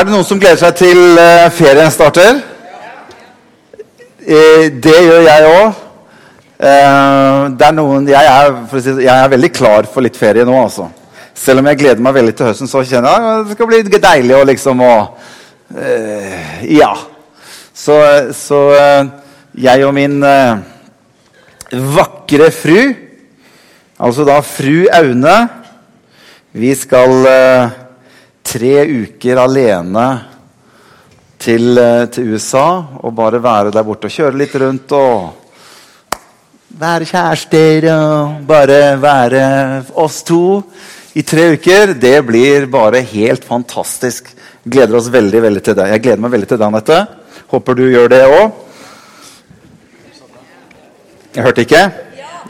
Er 0.00 0.06
det 0.08 0.14
noen 0.14 0.24
som 0.24 0.38
gleder 0.40 0.56
seg 0.56 0.76
til 0.78 1.18
eh, 1.20 1.50
ferien 1.52 1.90
starter? 1.92 2.38
Eh, 4.24 4.70
det 4.72 4.94
gjør 4.96 5.26
jeg 5.26 5.48
òg. 5.50 5.82
Noen, 7.76 8.06
jeg, 8.08 8.30
er, 8.30 8.54
si, 8.80 8.94
jeg 9.04 9.10
er 9.12 9.28
veldig 9.34 9.50
klar 9.52 9.88
for 9.92 10.00
litt 10.00 10.16
ferie 10.16 10.46
nå, 10.48 10.54
altså. 10.56 10.86
Selv 11.36 11.60
om 11.60 11.68
jeg 11.68 11.80
gleder 11.82 12.00
meg 12.06 12.16
veldig 12.16 12.32
til 12.38 12.48
høsten, 12.48 12.70
så 12.70 12.80
kjenner 12.80 13.12
jeg 13.12 13.34
at 13.34 13.50
det 13.50 13.58
skal 13.58 13.68
bli 13.68 14.00
deilig 14.06 14.38
å 14.38 14.46
liksom 14.48 14.80
å 14.86 14.94
eh, 15.76 16.64
Ja. 16.78 16.94
Så, 17.76 17.98
så 18.40 18.62
eh, 18.78 19.12
jeg 19.68 19.84
og 19.84 19.92
min 19.98 20.16
eh, 20.24 20.64
vakre 22.00 22.48
fru, 22.56 22.78
altså 24.00 24.24
da 24.32 24.40
fru 24.48 24.88
Aune, 24.96 25.36
vi 26.56 26.72
skal 26.86 27.32
eh, 27.36 27.79
tre 28.50 28.82
uker 28.84 29.38
alene 29.38 30.06
til, 31.38 31.78
eh, 31.78 32.06
til, 32.10 32.32
USA 32.34 32.82
og 33.00 33.14
bare 33.14 33.42
være 33.42 33.70
der 33.70 33.86
borte 33.86 34.10
og 34.10 34.14
kjøre 34.14 34.40
litt 34.40 34.56
rundt 34.58 34.92
og 34.96 35.36
være 36.80 37.06
kjærester 37.06 37.86
og 37.94 38.42
bare 38.48 38.80
være 39.00 39.44
oss 39.94 40.22
to 40.26 40.62
i 41.14 41.22
tre 41.22 41.52
uker. 41.54 41.94
Det 41.94 42.18
blir 42.26 42.66
bare 42.70 43.02
helt 43.02 43.44
fantastisk. 43.44 44.34
Gleder 44.64 44.98
oss 44.98 45.10
veldig 45.10 45.42
veldig 45.42 45.62
til 45.64 45.78
det. 45.78 45.88
Jeg 45.94 46.02
gleder 46.02 46.26
meg 46.26 46.34
veldig 46.36 46.48
til 46.50 46.58
det, 46.60 46.66
Anette. 46.66 47.00
Håper 47.50 47.74
du 47.74 47.86
gjør 47.90 48.12
det 48.12 48.22
òg. 48.26 48.52
Jeg 51.34 51.44
hørte 51.46 51.66
ikke? 51.66 51.82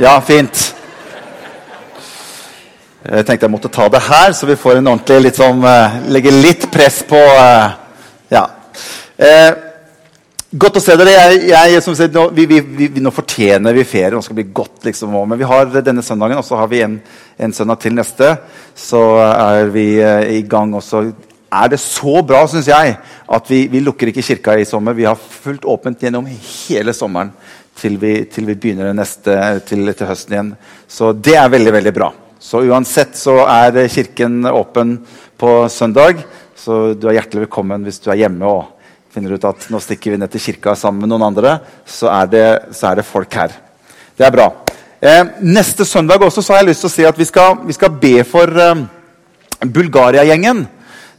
Ja, 0.00 0.18
fint. 0.24 0.69
Jeg 3.00 3.24
tenkte 3.24 3.46
jeg 3.46 3.52
måtte 3.54 3.70
ta 3.72 3.86
det 3.88 4.02
her, 4.04 4.34
så 4.36 4.44
vi 4.44 4.58
får 4.60 4.76
en 4.76 4.90
ordentlig 4.90 5.22
litt 5.24 5.38
sånn, 5.40 5.62
uh, 5.64 6.02
Legge 6.12 6.34
litt 6.34 6.66
press 6.72 7.00
på 7.08 7.16
uh, 7.16 7.72
Ja. 8.30 8.42
Eh, 9.20 9.48
godt 10.52 10.76
å 10.76 10.82
se 10.84 10.96
dere. 11.00 11.14
Jeg, 11.14 11.40
jeg, 11.48 11.80
sier, 11.84 12.10
nå, 12.12 12.26
vi, 12.36 12.44
vi, 12.48 12.60
vi, 12.92 13.00
nå 13.00 13.12
fortjener 13.12 13.74
vi 13.76 13.86
ferie. 13.88 14.12
Nå 14.12 14.20
skal 14.24 14.36
det 14.36 14.44
bli 14.44 14.54
godt. 14.60 14.84
liksom, 14.84 15.16
Men 15.32 15.40
vi 15.40 15.48
har 15.48 15.72
denne 15.80 16.04
søndagen, 16.04 16.38
og 16.40 16.46
så 16.46 16.60
har 16.60 16.70
vi 16.70 16.84
en, 16.84 17.00
en 17.40 17.56
søndag 17.56 17.80
til 17.80 17.96
neste. 17.96 18.30
Så 18.76 19.02
er 19.24 19.72
vi 19.72 19.86
i 20.36 20.40
gang. 20.48 20.72
også. 20.76 21.02
er 21.50 21.68
det 21.68 21.80
så 21.80 22.22
bra, 22.22 22.46
syns 22.48 22.68
jeg, 22.68 22.96
at 23.28 23.52
vi, 23.52 23.66
vi, 23.72 23.84
lukker 23.84 24.12
ikke 24.12 24.24
kirka 24.24 24.56
i 24.56 24.68
sommer. 24.68 24.96
Vi 24.96 25.08
har 25.08 25.16
fullt 25.16 25.64
åpent 25.64 26.00
gjennom 26.00 26.28
hele 26.28 26.96
sommeren 26.96 27.32
til 27.80 27.96
vi, 28.00 28.24
til 28.28 28.48
begynner 28.54 28.92
neste, 28.92 29.36
til, 29.68 29.88
til 29.92 30.06
høsten 30.08 30.36
igjen. 30.36 30.56
Så 30.88 31.12
det 31.12 31.36
er 31.40 31.52
veldig, 31.52 31.78
veldig 31.80 31.96
bra. 31.96 32.12
Så 32.40 32.62
uansett 32.64 33.18
så 33.20 33.42
er 33.44 33.76
kirken 33.92 34.46
åpen 34.48 34.94
på 35.36 35.68
søndag. 35.68 36.22
Så 36.56 36.94
du 36.96 37.04
er 37.08 37.18
hjertelig 37.18 37.44
velkommen 37.44 37.84
hvis 37.84 38.00
du 38.00 38.08
er 38.08 38.22
hjemme 38.22 38.48
og 38.48 38.70
finner 39.12 39.34
ut 39.36 39.44
at 39.44 39.66
nå 39.68 39.80
stikker 39.82 40.14
vi 40.14 40.20
ned 40.22 40.32
til 40.32 40.42
kirka 40.46 40.72
sammen 40.78 41.04
med 41.04 41.12
noen 41.12 41.26
andre. 41.28 41.58
Så 41.84 42.08
er 42.08 42.30
det, 42.32 42.46
så 42.72 42.88
er 42.90 43.00
det 43.00 43.04
folk 43.04 43.36
her. 43.36 43.52
Det 44.16 44.24
er 44.24 44.32
bra. 44.32 44.48
Eh, 45.00 45.20
neste 45.44 45.84
søndag 45.84 46.24
også 46.24 46.40
så 46.40 46.54
har 46.54 46.62
jeg 46.62 46.70
lyst 46.70 46.84
til 46.86 46.90
å 46.90 46.94
si 46.94 47.06
at 47.08 47.20
vi 47.20 47.28
skal, 47.28 47.60
vi 47.68 47.76
skal 47.76 47.92
be 48.00 48.14
for 48.28 48.56
eh, 48.64 48.84
Bulgaria-gjengen 49.60 50.64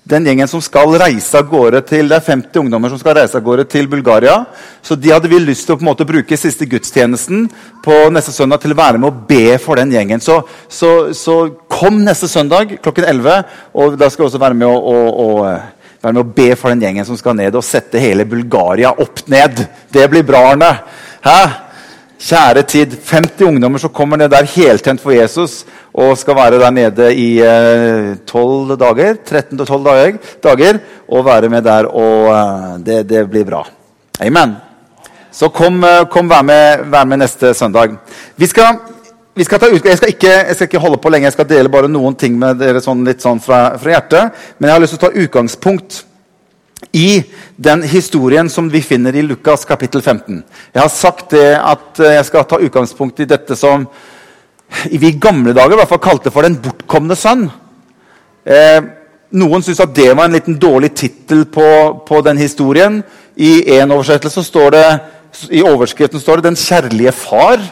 den 0.03 0.25
gjengen 0.25 0.49
som 0.49 0.61
skal 0.65 0.95
reise 0.97 1.37
av 1.37 1.45
gårde 1.49 1.81
til, 1.85 2.07
Det 2.09 2.15
er 2.17 2.25
50 2.25 2.59
ungdommer 2.59 2.89
som 2.89 2.99
skal 2.99 3.15
reise 3.19 3.37
av 3.37 3.43
gårde 3.45 3.67
til 3.69 3.87
Bulgaria. 3.87 4.45
Så 4.81 4.95
de 4.95 5.11
hadde 5.11 5.29
vi 5.29 5.39
lyst 5.39 5.67
til 5.67 5.75
å 5.75 5.77
på 5.77 5.85
en 5.85 5.91
måte 5.91 6.07
bruke 6.09 6.37
siste 6.37 6.65
gudstjenesten 6.65 7.45
på 7.83 7.97
neste 8.09 8.33
søndag 8.33 8.61
til 8.61 8.73
å 8.73 8.79
være 8.81 8.97
med 8.97 9.11
og 9.11 9.27
be 9.29 9.57
for 9.61 9.77
den 9.77 9.93
gjengen. 9.93 10.19
Så, 10.19 10.41
så, 10.67 11.13
så 11.13 11.53
kom 11.69 12.01
neste 12.01 12.27
søndag 12.27 12.79
klokken 12.81 13.05
11, 13.05 13.43
og 13.73 13.97
da 13.97 14.09
skal 14.09 14.25
vi 14.25 14.29
også 14.31 14.41
være 14.41 14.57
med 14.57 14.67
å, 14.67 14.73
å, 14.73 14.97
å 15.21 15.27
være 16.01 16.13
med 16.15 16.23
å 16.23 16.33
be 16.33 16.55
for 16.57 16.73
den 16.73 16.81
gjengen 16.81 17.05
som 17.05 17.17
skal 17.19 17.37
ned 17.37 17.55
og 17.55 17.65
sette 17.65 18.01
hele 18.01 18.25
Bulgaria 18.25 18.95
opp 18.97 19.21
ned. 19.29 19.67
Det 19.93 20.09
blir 20.09 20.25
bra, 20.25 20.47
Arne. 20.55 20.73
Hæ? 21.21 21.70
Kjære 22.21 22.61
tid. 22.69 22.91
50 23.01 23.47
ungdommer 23.47 23.81
som 23.81 23.93
kommer 23.93 24.19
ned 24.19 24.29
der 24.29 24.45
heltent 24.45 25.01
for 25.01 25.13
Jesus 25.15 25.63
og 25.91 26.13
skal 26.19 26.37
være 26.37 26.59
der 26.61 26.71
nede 26.71 27.07
i 27.17 27.41
eh, 27.41 28.11
12 28.29 28.77
dager. 28.77 29.17
13-12 29.25 29.87
dager, 29.87 30.19
dager, 30.43 30.79
og 31.09 31.25
være 31.25 31.49
med 31.49 31.65
der. 31.65 31.89
Og 31.89 32.29
eh, 32.29 32.77
det, 32.85 32.99
det, 33.09 33.25
blir 33.29 33.45
bra. 33.45 33.63
Amen. 34.21 34.55
Så 35.31 35.49
kom, 35.49 35.83
eh, 35.83 36.05
kom 36.11 36.29
vær, 36.29 36.45
med, 36.45 36.85
vær 36.93 37.09
med 37.09 37.23
neste 37.23 37.53
søndag. 37.57 37.97
Vi 38.37 38.45
skal, 38.45 38.77
vi 39.35 39.43
skal 39.43 39.59
ta 39.59 39.71
ut, 39.71 39.85
jeg, 39.85 39.97
skal 39.97 40.13
ikke, 40.13 40.29
jeg, 40.29 40.55
skal 40.55 40.69
ikke, 40.69 40.85
holde 40.85 41.01
på 41.01 41.09
lenge, 41.09 41.25
jeg 41.25 41.39
skal 41.39 41.49
dele 41.49 41.73
bare 41.73 41.89
noen 41.89 42.15
ting 42.15 42.37
med 42.37 42.61
dere 42.61 42.83
sånn, 42.85 43.01
litt 43.07 43.25
sånn 43.25 43.41
fra, 43.41 43.79
fra 43.81 43.97
hjertet. 43.97 44.45
Men 44.59 44.69
jeg 44.69 44.77
har 44.77 44.85
lyst 44.85 44.97
til 44.97 45.01
å 45.01 45.07
ta 45.07 45.25
utgangspunkt 45.25 46.03
i 46.91 47.23
den 47.55 47.83
historien 47.83 48.49
som 48.49 48.69
vi 48.69 48.81
finner 48.81 49.15
i 49.15 49.21
Lukas 49.21 49.65
kapittel 49.65 50.01
15. 50.01 50.43
Jeg 50.73 50.81
har 50.81 50.89
sagt 50.89 51.31
det 51.35 51.53
at 51.55 51.99
eh, 52.01 52.15
jeg 52.17 52.25
skal 52.27 52.47
ta 52.49 52.59
utgangspunkt 52.59 53.21
i 53.21 53.29
dette 53.29 53.55
som 53.55 53.85
vi 54.89 55.11
i 55.11 55.19
gamle 55.19 55.53
dager 55.53 55.75
i 55.75 55.81
hvert 55.81 55.91
fall 55.91 56.03
kalte 56.03 56.31
for 56.31 56.41
'Den 56.41 56.61
bortkomne 56.63 57.15
sønn'. 57.15 57.49
Eh, 58.45 58.81
noen 59.31 59.63
syns 59.63 59.79
at 59.79 59.95
det 59.95 60.11
var 60.17 60.25
en 60.25 60.35
liten 60.35 60.59
dårlig 60.59 60.93
tittel 60.95 61.45
på, 61.45 61.67
på, 62.07 62.21
den 62.21 62.37
historien. 62.37 63.03
I 63.35 63.79
en 63.79 63.91
oversettelse 63.91 64.43
står 64.43 64.69
det, 64.71 64.99
i 65.51 65.61
overskriften 65.61 66.19
står 66.19 66.35
det 66.35 66.43
'Den 66.43 66.55
kjærlige 66.55 67.11
far'. 67.11 67.71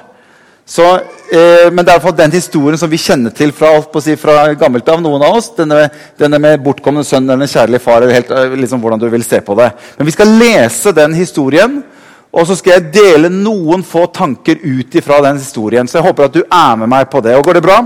Så, 0.65 1.01
eh, 1.31 1.69
men 1.71 1.85
det 1.85 1.93
er 1.93 2.11
den 2.17 2.31
historien 2.31 2.77
som 2.77 2.89
vi 2.89 2.97
kjenner 2.97 3.33
til 3.35 3.51
fra, 3.55 3.71
si, 4.01 4.15
fra 4.19 4.53
gammelt 4.59 4.89
av. 4.89 5.01
noen 5.01 5.23
av 5.23 5.37
oss, 5.37 5.51
Denne, 5.57 5.89
denne 6.17 6.39
med 6.39 6.63
bortkomne 6.63 7.03
sønn 7.03 7.29
eller 7.29 7.47
kjærlig 7.47 7.81
far. 7.81 8.01
eller 8.01 8.13
helt, 8.13 8.31
eh, 8.31 8.55
liksom 8.55 8.81
hvordan 8.81 8.99
du 8.99 9.09
vil 9.09 9.23
se 9.23 9.41
på 9.41 9.55
det. 9.55 9.71
Men 9.97 10.05
vi 10.05 10.11
skal 10.11 10.27
lese 10.27 10.91
den 10.91 11.13
historien, 11.13 11.83
og 12.31 12.47
så 12.47 12.55
skal 12.55 12.73
jeg 12.73 12.93
dele 12.93 13.29
noen 13.29 13.83
få 13.83 14.05
tanker 14.13 14.57
ut 14.63 14.95
ifra 14.95 15.21
den 15.21 15.37
historien. 15.37 15.87
Så 15.87 15.97
jeg 15.97 16.07
håper 16.07 16.25
at 16.25 16.33
du 16.33 16.43
er 16.43 16.75
med 16.75 16.89
meg 16.89 17.09
på 17.09 17.21
det. 17.21 17.35
Og 17.35 17.43
går 17.43 17.53
det 17.53 17.63
bra? 17.63 17.79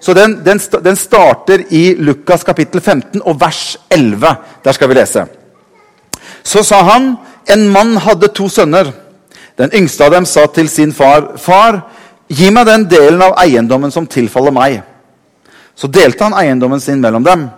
Så 0.00 0.14
den, 0.14 0.38
den, 0.44 0.58
den 0.58 0.96
starter 0.96 1.64
i 1.70 1.94
Lukas 1.98 2.44
kapittel 2.44 2.80
15 2.80 3.20
og 3.20 3.40
vers 3.40 3.76
11. 3.90 4.36
Der 4.64 4.72
skal 4.72 4.88
vi 4.88 4.94
lese. 4.94 5.26
Så 6.42 6.62
sa 6.64 6.82
han, 6.82 7.16
en 7.46 7.68
mann 7.68 7.96
hadde 8.00 8.32
to 8.32 8.48
sønner. 8.48 8.92
Den 9.60 9.72
yngste 9.76 10.06
av 10.06 10.14
dem 10.14 10.24
sa 10.24 10.46
til 10.46 10.68
sin 10.68 10.92
far, 10.92 11.36
'Far, 11.36 11.82
Gi 12.30 12.50
meg 12.54 12.68
den 12.68 12.86
delen 12.86 13.22
av 13.26 13.34
eiendommen 13.42 13.90
som 13.90 14.06
tilfaller 14.06 14.54
meg. 14.54 14.76
Så 15.74 15.88
delte 15.90 16.28
han 16.28 16.36
eiendommen 16.38 16.80
sin 16.80 17.00
mellom 17.02 17.24
dem. 17.26 17.48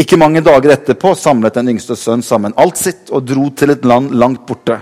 Ikke 0.00 0.18
mange 0.20 0.42
dager 0.44 0.74
etterpå 0.74 1.14
samlet 1.16 1.56
den 1.56 1.72
yngste 1.72 1.96
sønn 1.96 2.22
sammen 2.24 2.56
alt 2.60 2.76
sitt 2.80 3.12
og 3.12 3.24
dro 3.28 3.48
til 3.56 3.72
et 3.72 3.84
land 3.84 4.12
langt 4.12 4.46
borte. 4.48 4.80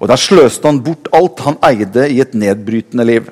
Og 0.00 0.08
Der 0.08 0.18
sløste 0.18 0.66
han 0.66 0.80
bort 0.82 1.10
alt 1.12 1.42
han 1.44 1.58
eide 1.66 2.08
i 2.10 2.20
et 2.20 2.34
nedbrytende 2.34 3.04
liv. 3.04 3.30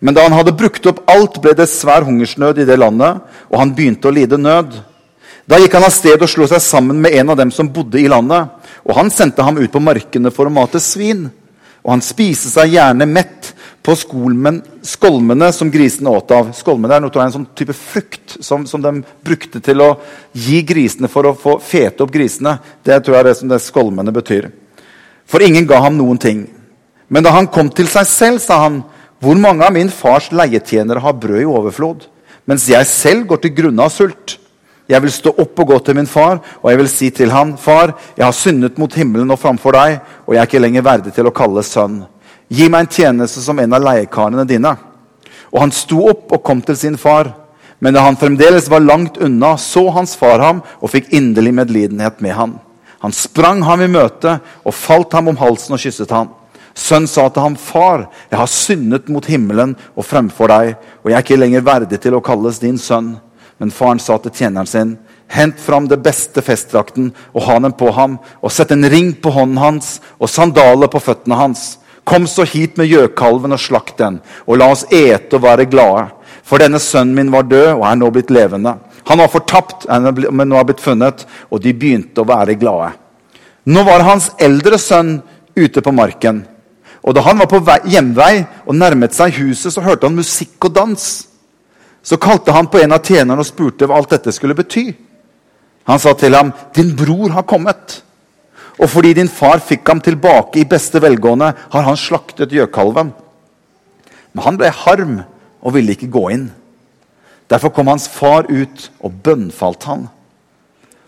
Men 0.00 0.14
da 0.14 0.24
han 0.24 0.34
hadde 0.34 0.56
brukt 0.58 0.86
opp 0.86 1.04
alt, 1.10 1.36
ble 1.42 1.52
det 1.54 1.68
svær 1.70 2.02
hungersnød 2.06 2.58
i 2.58 2.66
det 2.66 2.78
landet, 2.78 3.20
og 3.50 3.60
han 3.60 3.74
begynte 3.74 4.08
å 4.10 4.14
lide 4.14 4.38
nød. 4.38 4.72
Da 5.46 5.58
gikk 5.58 5.76
han 5.76 5.86
av 5.86 5.94
sted 5.94 6.22
og 6.22 6.30
slo 6.30 6.46
seg 6.50 6.62
sammen 6.62 6.98
med 7.02 7.14
en 7.18 7.30
av 7.34 7.38
dem 7.38 7.52
som 7.54 7.70
bodde 7.70 8.00
i 8.00 8.08
landet. 8.10 8.48
Og 8.86 8.96
han 8.96 9.10
sendte 9.14 9.44
ham 9.46 9.58
ut 9.60 9.70
på 9.70 9.82
markene 9.82 10.32
for 10.34 10.48
å 10.48 10.54
mate 10.54 10.80
svin. 10.82 11.28
Og 11.82 11.96
han 11.96 12.04
spiste 12.04 12.50
seg 12.52 12.76
gjerne 12.76 13.06
mett 13.10 13.50
på 13.82 13.94
skolmen, 13.98 14.60
skolmene 14.86 15.48
som 15.54 15.70
grisene 15.70 16.12
åt 16.14 16.30
av. 16.34 16.52
Skolmene 16.54 16.96
er 16.96 17.02
noe, 17.02 17.24
en 17.24 17.34
sånn 17.34 17.48
type 17.58 17.74
frukt 17.74 18.36
som, 18.38 18.66
som, 18.70 18.82
de 18.82 19.02
brukte 19.26 19.58
til 19.64 19.82
å 19.82 19.88
gi 20.32 20.60
grisene 20.66 21.10
for 21.10 21.26
å 21.26 21.34
få 21.38 21.56
fete 21.62 22.04
opp 22.04 22.12
grisene. 22.14 22.54
Det 22.86 23.00
tror 23.02 23.16
jeg 23.16 23.24
er 23.24 23.30
det 23.32 23.38
som 23.40 23.50
det 23.50 23.58
skolmene 23.64 24.14
betyr. 24.14 24.52
For 25.26 25.42
ingen 25.42 25.66
ga 25.66 25.80
ham 25.82 25.98
noen 25.98 26.20
ting. 26.22 26.44
Men 27.10 27.26
da 27.26 27.34
han 27.34 27.50
kom 27.50 27.72
til 27.74 27.90
seg 27.90 28.06
selv, 28.08 28.42
sa 28.42 28.62
han, 28.64 28.82
hvor 29.22 29.38
mange 29.38 29.66
av 29.66 29.74
min 29.74 29.90
fars 29.92 30.30
leietjenere 30.34 31.02
har 31.02 31.18
brød 31.18 31.42
i 31.42 31.50
overflod, 31.50 32.06
mens 32.46 32.64
jeg 32.70 32.86
selv 32.90 33.26
går 33.30 33.42
til 33.42 33.54
grunne 33.58 33.84
av 33.84 33.92
sult? 33.94 34.38
Jeg 34.92 35.00
vil 35.00 35.12
stå 35.14 35.30
opp 35.40 35.60
og 35.62 35.68
gå 35.70 35.78
til 35.86 35.96
min 35.96 36.08
far, 36.10 36.40
og 36.60 36.68
jeg 36.68 36.78
vil 36.82 36.88
si 36.90 37.08
til 37.16 37.30
han, 37.32 37.54
Far, 37.56 37.94
jeg 38.16 38.26
har 38.26 38.34
syndet 38.36 38.76
mot 38.80 38.92
himmelen 38.92 39.30
og 39.32 39.40
framfor 39.40 39.72
deg, 39.72 40.00
og 40.26 40.34
jeg 40.34 40.42
er 40.42 40.50
ikke 40.50 40.60
lenger 40.60 40.84
verdig 40.84 41.12
til 41.16 41.28
å 41.30 41.32
kalles 41.32 41.70
sønn. 41.72 42.02
Gi 42.52 42.66
meg 42.68 42.84
en 42.84 42.92
tjeneste 42.92 43.40
som 43.40 43.60
en 43.62 43.72
av 43.72 43.80
leiekarene 43.80 44.44
dine. 44.48 44.74
Og 45.52 45.62
han 45.62 45.72
sto 45.72 46.02
opp 46.10 46.34
og 46.36 46.42
kom 46.44 46.60
til 46.64 46.76
sin 46.76 46.98
far. 47.00 47.30
Men 47.80 47.96
da 47.96 48.04
han 48.04 48.18
fremdeles 48.20 48.68
var 48.70 48.84
langt 48.84 49.16
unna, 49.16 49.56
så 49.56 49.86
hans 49.96 50.12
far 50.18 50.44
ham 50.44 50.60
og 50.78 50.92
fikk 50.92 51.08
inderlig 51.16 51.54
medlidenhet 51.56 52.20
med 52.20 52.36
han. 52.36 52.54
Han 53.02 53.16
sprang 53.16 53.64
ham 53.66 53.80
i 53.82 53.90
møte 53.90 54.36
og 54.62 54.76
falt 54.76 55.16
ham 55.16 55.32
om 55.32 55.40
halsen 55.40 55.74
og 55.74 55.82
kysset 55.82 56.12
ham. 56.12 56.30
Sønnen 56.74 57.08
sa 57.08 57.28
til 57.28 57.42
ham, 57.42 57.56
'Far, 57.56 58.08
jeg 58.30 58.38
har 58.38 58.46
syndet 58.46 59.08
mot 59.08 59.24
himmelen 59.24 59.76
og 59.96 60.04
fremfor 60.04 60.48
deg,' 60.48 60.76
'og 61.02 61.10
jeg 61.10 61.16
er 61.16 61.22
ikke 61.22 61.36
lenger 61.36 61.60
verdig 61.60 62.00
til 62.00 62.14
å 62.14 62.20
kalles 62.20 62.58
din 62.58 62.78
sønn.' 62.78 63.18
Men 63.62 63.70
faren 63.70 64.00
sa 64.02 64.16
til 64.18 64.32
tjeneren 64.34 64.66
sin, 64.66 64.96
'Hent 65.30 65.60
fram 65.60 65.86
det 65.88 66.02
beste 66.02 66.42
festdrakten 66.42 67.12
og 67.32 67.42
ha 67.42 67.58
den 67.60 67.72
på 67.72 67.92
ham,' 67.94 68.18
'og 68.42 68.50
sett 68.50 68.72
en 68.72 68.90
ring 68.90 69.12
på 69.14 69.30
hånden 69.30 69.56
hans 69.56 70.00
og 70.18 70.28
sandaler 70.28 70.88
på 70.88 70.98
føttene 70.98 71.38
hans.' 71.38 71.78
Kom 72.04 72.26
så 72.26 72.42
hit 72.42 72.76
med 72.76 72.88
gjøkalven 72.90 73.52
og 73.52 73.60
slakt 73.60 73.98
den, 73.98 74.20
og 74.48 74.58
la 74.58 74.66
oss 74.72 74.84
ete 74.90 75.36
og 75.36 75.42
være 75.42 75.70
glade. 75.70 76.10
For 76.42 76.58
denne 76.58 76.80
sønnen 76.82 77.14
min 77.14 77.30
var 77.30 77.42
død 77.42 77.76
og 77.76 77.86
er 77.86 77.94
nå 77.94 78.10
blitt 78.10 78.30
levende. 78.30 78.74
Han 79.06 79.18
var 79.18 79.28
fortapt, 79.28 79.86
men 79.88 80.48
nå 80.48 80.56
har 80.56 80.64
blitt 80.64 80.80
funnet, 80.80 81.24
og 81.50 81.62
de 81.62 81.72
begynte 81.72 82.18
å 82.18 82.26
være 82.26 82.58
glade. 82.58 82.90
Nå 83.66 83.84
var 83.84 84.02
hans 84.02 84.32
eldre 84.40 84.78
sønn 84.78 85.22
ute 85.54 85.80
på 85.80 85.92
marken. 85.94 86.42
Og 87.04 87.14
da 87.14 87.20
han 87.20 87.38
var 87.38 87.46
på 87.46 87.62
vei, 87.62 87.78
hjemvei 87.86 88.44
og 88.66 88.74
nærmet 88.74 89.14
seg 89.14 89.38
huset, 89.38 89.70
så 89.70 89.80
hørte 89.80 90.08
han 90.08 90.18
musikk 90.18 90.64
og 90.64 90.74
dans. 90.74 91.28
Så 92.02 92.18
kalte 92.18 92.52
han 92.52 92.66
på 92.66 92.80
en 92.82 92.92
av 92.92 93.02
tjenerne 93.04 93.38
og 93.38 93.46
spurte 93.46 93.86
hva 93.86 94.00
alt 94.00 94.10
dette 94.10 94.32
skulle 94.34 94.56
bety. 94.58 94.90
Han 95.86 95.98
sa 95.98 96.12
til 96.14 96.34
ham, 96.34 96.52
'Din 96.74 96.96
bror 96.96 97.30
har 97.30 97.42
kommet.' 97.42 98.02
Og 98.80 98.88
fordi 98.90 99.12
din 99.14 99.28
far 99.28 99.58
fikk 99.58 99.86
ham 99.88 100.00
tilbake 100.00 100.60
i 100.60 100.64
beste 100.64 101.00
velgående, 101.02 101.54
har 101.70 101.82
han 101.82 101.96
slaktet 101.96 102.50
gjøkalven. 102.50 103.12
Men 104.32 104.44
han 104.44 104.56
ble 104.56 104.70
harm 104.70 105.22
og 105.60 105.74
ville 105.74 105.92
ikke 105.92 106.10
gå 106.10 106.30
inn. 106.32 106.50
Derfor 107.50 107.68
kom 107.68 107.86
hans 107.92 108.08
far 108.08 108.48
ut 108.48 108.90
og 109.00 109.12
bønnfalt 109.22 109.84
han. 109.84 110.08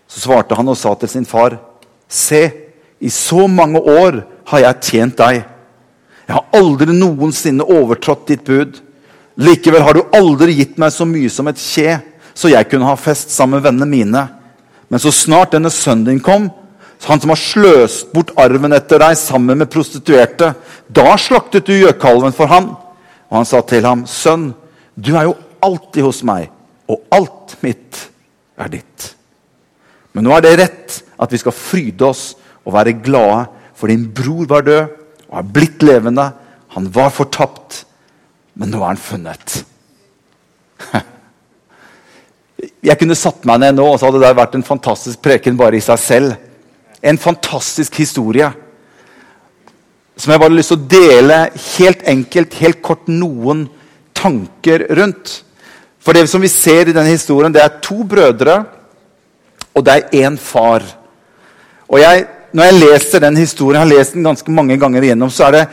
Så 0.06 0.20
svarte 0.20 0.55
han 0.55 0.69
og 0.69 0.76
sa 0.76 0.94
til 0.94 1.08
sin 1.08 1.25
far, 1.25 1.58
Se, 2.08 2.52
i 3.00 3.08
så 3.11 3.49
mange 3.49 3.81
år 3.81 4.20
har 4.52 4.58
jeg 4.58 4.82
tjent 4.82 5.17
deg. 5.19 5.41
Jeg 6.29 6.37
har 6.37 6.44
aldri 6.55 6.93
noensinne 6.93 7.64
overtrådt 7.64 8.29
ditt 8.29 8.44
bud. 8.44 8.76
Likevel 9.40 9.82
har 9.82 9.96
du 9.96 10.04
aldri 10.14 10.54
gitt 10.60 10.76
meg 10.78 10.92
så 10.94 11.06
mye 11.08 11.31
som 11.32 11.48
et 11.50 11.58
kje, 11.58 11.98
så 12.34 12.50
jeg 12.50 12.69
kunne 12.70 12.86
ha 12.86 12.98
fest 12.98 13.32
sammen 13.34 13.58
med 13.58 13.66
vennene 13.66 13.90
mine. 13.90 14.22
Men 14.90 15.02
så 15.02 15.10
snart 15.14 15.54
denne 15.54 15.72
sønnen 15.75 16.06
din 16.06 16.22
kom, 16.22 16.50
han 17.04 17.20
som 17.20 17.32
har 17.34 17.40
sløst 17.40 18.12
bort 18.14 18.32
arven 18.40 18.72
etter 18.72 19.02
deg 19.02 19.16
sammen 19.20 19.58
med 19.60 19.69
prostituerte, 19.72 20.54
da 20.88 21.16
slaktet 21.20 21.66
du 21.69 21.75
gjøkalven 21.75 22.32
for 22.36 22.48
han. 22.48 22.70
Og 23.28 23.40
han 23.40 23.48
sa 23.48 23.60
til 23.66 23.84
ham, 23.84 24.06
sønn, 24.08 24.52
du 24.94 25.12
er 25.16 25.28
jo 25.28 25.34
alltid 25.64 26.04
hos 26.06 26.22
meg, 26.25 26.48
og 26.88 27.02
alt 27.12 27.56
mitt 27.64 28.06
er 28.60 28.70
ditt. 28.72 29.10
Men 30.14 30.28
nå 30.28 30.34
er 30.36 30.44
det 30.44 30.54
rett 30.60 31.00
at 31.20 31.32
vi 31.32 31.40
skal 31.42 31.56
fryde 31.56 32.06
oss 32.06 32.25
og 32.64 32.76
være 32.76 32.96
glade, 33.04 33.48
for 33.75 33.90
din 33.90 34.06
bror 34.14 34.46
var 34.48 34.64
død 34.64 34.94
og 35.26 35.38
er 35.40 35.48
blitt 35.56 35.82
levende. 35.82 36.28
Han 36.76 36.86
var 36.94 37.10
fortapt, 37.12 37.82
men 38.55 38.71
nå 38.71 38.81
er 38.83 38.91
han 38.93 39.01
funnet. 39.01 39.65
Jeg 42.89 42.99
kunne 43.01 43.17
satt 43.19 43.45
meg 43.49 43.61
ned 43.62 43.79
nå, 43.79 43.87
og 43.87 43.99
så 43.99 44.09
hadde 44.09 44.21
det 44.23 44.37
vært 44.39 44.55
en 44.59 44.67
fantastisk 44.67 45.23
preken 45.25 45.56
bare 45.59 45.79
i 45.79 45.85
seg 45.85 45.99
selv. 46.01 46.37
En 47.05 47.19
fantastisk 47.21 47.99
historie 48.01 48.49
som 50.15 50.31
jeg 50.31 50.39
bare 50.39 50.53
har 50.53 50.56
lyst 50.56 50.71
til 50.71 50.79
å 50.79 50.91
dele 50.91 51.39
helt 51.75 52.05
enkelt, 52.11 52.55
helt 52.62 52.81
kort, 52.87 53.09
noen 53.11 53.65
tanker 54.15 54.87
rundt. 54.95 55.41
For 55.99 56.15
det 56.15 56.29
som 56.31 56.43
vi 56.45 56.51
ser 56.53 56.91
i 56.91 56.95
denne 56.95 57.11
historien, 57.11 57.53
det 57.53 57.65
er 57.65 57.81
to 57.83 58.05
brødre, 58.06 58.61
og 59.75 59.85
det 59.87 59.95
er 59.97 60.29
én 60.29 60.39
far. 60.39 60.85
Og 61.91 61.99
jeg, 61.99 62.29
Når 62.55 62.69
jeg 62.69 62.75
leser 62.79 63.23
den 63.25 63.39
historien, 63.41 63.81
jeg 63.81 63.89
har 63.89 63.99
lest 63.99 64.15
den 64.15 64.27
ganske 64.29 64.53
mange 64.55 64.77
ganger 64.79 65.03
igjennom, 65.03 65.31
så 65.31 65.49
er 65.49 65.56
det 65.56 65.65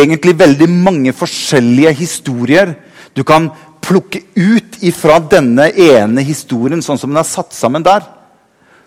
egentlig 0.00 0.38
veldig 0.40 0.68
mange 0.72 1.12
forskjellige 1.12 1.92
historier 1.98 2.72
du 3.16 3.24
kan 3.28 3.50
plukke 3.84 4.22
ut 4.38 4.78
ifra 4.86 5.18
denne 5.20 5.66
ene 5.74 6.24
historien, 6.24 6.80
sånn 6.80 6.98
som 7.00 7.12
den 7.12 7.20
er 7.20 7.28
satt 7.28 7.52
sammen 7.56 7.84
der. 7.84 8.06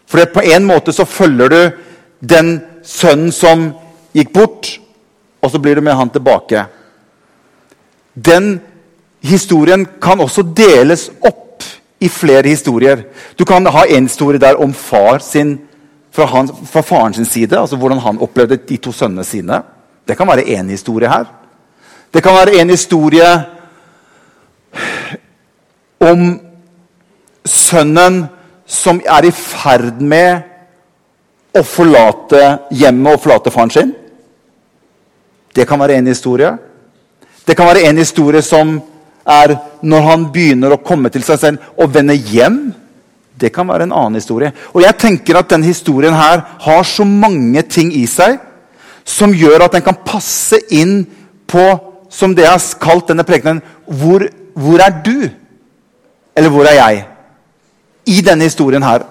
For 0.09 0.25
på 0.33 0.43
en 0.49 0.65
måte 0.65 0.93
så 0.95 1.05
følger 1.05 1.53
du 1.53 1.59
den 2.23 2.55
sønnen 2.85 3.33
som 3.35 3.69
gikk 4.15 4.33
bort, 4.33 4.69
og 5.43 5.51
så 5.51 5.61
blir 5.61 5.77
du 5.77 5.85
med 5.85 5.97
han 5.97 6.09
tilbake. 6.13 6.65
Den 8.13 8.55
historien 9.21 9.85
kan 10.01 10.21
også 10.23 10.41
deles 10.55 11.09
opp 11.21 11.63
i 12.03 12.09
flere 12.09 12.49
historier. 12.49 13.05
Du 13.37 13.45
kan 13.45 13.65
ha 13.65 13.85
en 13.85 14.09
historie 14.09 14.41
der 14.41 14.59
om 14.61 14.73
far 14.73 15.21
sin, 15.23 15.57
fra, 16.13 16.25
han, 16.29 16.49
fra 16.69 16.81
faren 16.85 17.13
sin 17.13 17.25
side, 17.25 17.57
altså 17.57 17.77
hvordan 17.77 17.99
han 17.99 18.21
opplevde 18.21 18.59
de 18.69 18.77
to 18.77 18.91
sønnene 18.93 19.25
sine. 19.25 19.61
Det 20.07 20.17
kan 20.17 20.27
være 20.27 20.45
én 20.45 20.69
historie 20.69 21.09
her. 21.09 21.25
Det 22.13 22.23
kan 22.23 22.35
være 22.35 22.61
en 22.61 22.69
historie 22.69 23.29
om 25.99 26.39
sønnen 27.45 28.25
som 28.65 29.01
er 29.05 29.25
i 29.25 29.31
ferd 29.33 30.01
med 30.01 30.43
å 31.53 31.63
forlate 31.65 32.43
hjemmet 32.73 33.15
og 33.17 33.23
forlate 33.23 33.53
faren 33.53 33.73
sin. 33.73 33.91
Det 35.53 35.67
kan 35.69 35.79
være 35.79 35.97
en 35.97 36.07
historie. 36.09 36.51
Det 37.47 37.57
kan 37.57 37.67
være 37.67 37.85
en 37.89 37.97
historie 37.97 38.41
som 38.41 38.79
er 39.25 39.55
når 39.81 40.07
han 40.07 40.25
begynner 40.33 40.73
å 40.73 40.81
komme 40.83 41.09
til 41.13 41.23
seg 41.25 41.39
selv 41.39 41.73
og 41.77 41.93
vende 41.93 42.15
hjem. 42.15 42.73
Det 43.39 43.49
kan 43.53 43.67
være 43.67 43.87
en 43.87 43.95
annen 43.95 44.19
historie. 44.19 44.51
Og 44.73 44.83
jeg 44.83 44.97
tenker 45.01 45.37
at 45.39 45.49
denne 45.49 45.67
historien 45.67 46.13
her 46.13 46.43
har 46.61 46.83
så 46.87 47.05
mange 47.07 47.61
ting 47.65 47.93
i 47.95 48.05
seg 48.09 48.39
som 49.03 49.33
gjør 49.35 49.65
at 49.65 49.73
den 49.75 49.83
kan 49.83 49.99
passe 50.05 50.59
inn 50.71 51.01
på, 51.49 51.63
som 52.09 52.35
det 52.35 52.45
jeg 52.45 52.53
har 52.53 52.83
kalt 52.83 53.09
denne 53.09 53.25
prekenen, 53.27 53.59
hvor, 53.87 54.23
hvor 54.55 54.79
er 54.79 55.01
du? 55.03 55.27
Eller 56.37 56.53
hvor 56.53 56.69
er 56.69 56.77
jeg? 56.77 57.03
I 58.07 58.21
denne 58.25 58.47
historien 58.47 58.83
her. 58.83 59.03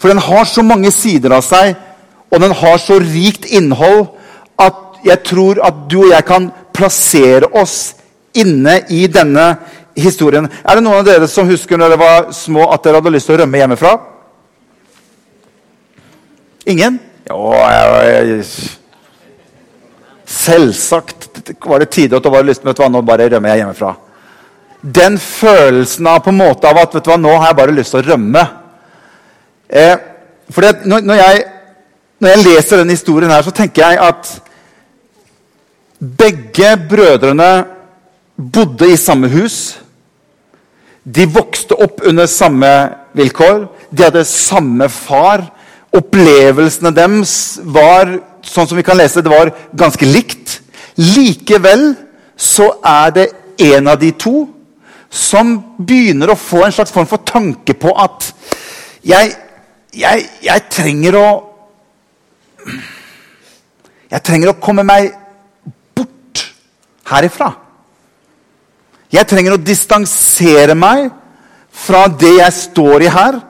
For 0.00 0.08
den 0.08 0.22
har 0.24 0.46
så 0.48 0.64
mange 0.64 0.92
sider 0.94 1.34
av 1.36 1.44
seg, 1.44 1.74
og 2.30 2.40
den 2.40 2.54
har 2.56 2.78
så 2.80 2.96
rikt 3.02 3.44
innhold 3.50 4.06
at 4.60 5.02
jeg 5.04 5.22
tror 5.26 5.60
at 5.64 5.84
du 5.90 6.02
og 6.04 6.12
jeg 6.12 6.26
kan 6.28 6.50
plassere 6.76 7.50
oss 7.56 7.94
inne 8.36 8.78
i 8.94 9.06
denne 9.10 9.46
historien. 10.02 10.48
Er 10.48 10.78
det 10.78 10.84
noen 10.84 11.00
av 11.00 11.06
dere 11.06 11.28
som 11.30 11.48
husker 11.48 11.78
når 11.78 11.94
dere 11.94 12.00
var 12.00 12.32
små, 12.36 12.66
at 12.72 12.84
dere 12.84 13.00
hadde 13.00 13.12
lyst 13.14 13.30
til 13.30 13.36
å 13.36 13.40
rømme 13.42 13.60
hjemmefra? 13.60 13.94
Ingen? 16.70 17.00
Jo, 17.30 17.54
Selvsagt 20.30 21.26
var 21.66 21.82
det 21.82 21.90
tider 21.90 22.20
at 22.20 22.24
du 22.24 22.30
var 22.30 22.46
lyst 22.46 22.62
til 22.62 22.70
å 22.70 23.02
bare 23.02 23.28
rømmer 23.32 23.50
jeg 23.54 23.64
hjemmefra. 23.64 23.94
Den 24.80 25.18
følelsen 25.20 26.06
av 26.06 26.22
på 26.24 26.30
en 26.32 26.38
måte 26.38 26.68
av 26.70 26.78
at 26.80 26.94
vet 26.94 27.04
du 27.04 27.10
hva, 27.10 27.18
nå 27.20 27.32
har 27.34 27.50
jeg 27.50 27.58
bare 27.58 27.74
lyst 27.76 27.92
til 27.92 28.00
å 28.00 28.06
rømme. 28.12 28.44
Eh, 29.68 29.96
for 30.50 30.66
når, 30.86 31.02
når, 31.04 31.18
jeg, 31.18 31.42
når, 32.18 32.30
jeg, 32.30 32.44
leser 32.46 32.80
denne 32.80 32.96
historien, 32.96 33.30
her, 33.30 33.44
så 33.44 33.52
tenker 33.54 33.84
jeg 33.84 34.00
at 34.06 34.30
begge 36.00 36.72
brødrene 36.88 37.50
bodde 38.40 38.88
i 38.88 38.96
samme 38.96 39.28
hus. 39.28 39.78
De 41.10 41.26
vokste 41.26 41.76
opp 41.80 42.02
under 42.06 42.28
samme 42.30 42.70
vilkår. 43.16 43.64
De 43.90 44.06
hadde 44.06 44.24
samme 44.28 44.88
far. 44.92 45.48
Opplevelsene 45.96 46.92
deres 46.94 47.34
var 47.66 48.12
sånn 48.46 48.68
som 48.70 48.78
vi 48.78 48.86
kan 48.86 48.98
lese, 48.98 49.22
det 49.24 49.32
var 49.32 49.52
ganske 49.76 50.06
likt. 50.06 50.60
Likevel 51.00 51.92
så 52.40 52.70
er 52.86 53.14
det 53.16 53.26
en 53.70 53.90
av 53.90 53.98
de 54.00 54.12
to 54.16 54.46
som 55.10 55.56
begynner 55.78 56.30
å 56.30 56.38
få 56.38 56.62
en 56.64 56.74
slags 56.74 56.92
form 56.94 57.08
for 57.10 57.26
tanke 57.26 57.74
på 57.74 57.90
at 57.98 58.30
jeg, 59.06 59.32
jeg, 59.96 60.26
jeg 60.46 60.68
trenger 60.70 61.18
å 61.18 61.28
Jeg 64.10 64.24
trenger 64.26 64.50
å 64.50 64.58
komme 64.58 64.82
meg 64.82 65.12
bort 65.94 66.40
herifra. 67.06 67.52
Jeg 69.10 69.26
trenger 69.26 69.56
å 69.56 69.62
distansere 69.62 70.76
meg 70.78 71.08
fra 71.70 72.04
det 72.08 72.36
jeg 72.36 72.56
står 72.56 73.06
i 73.06 73.10
her. 73.10 73.40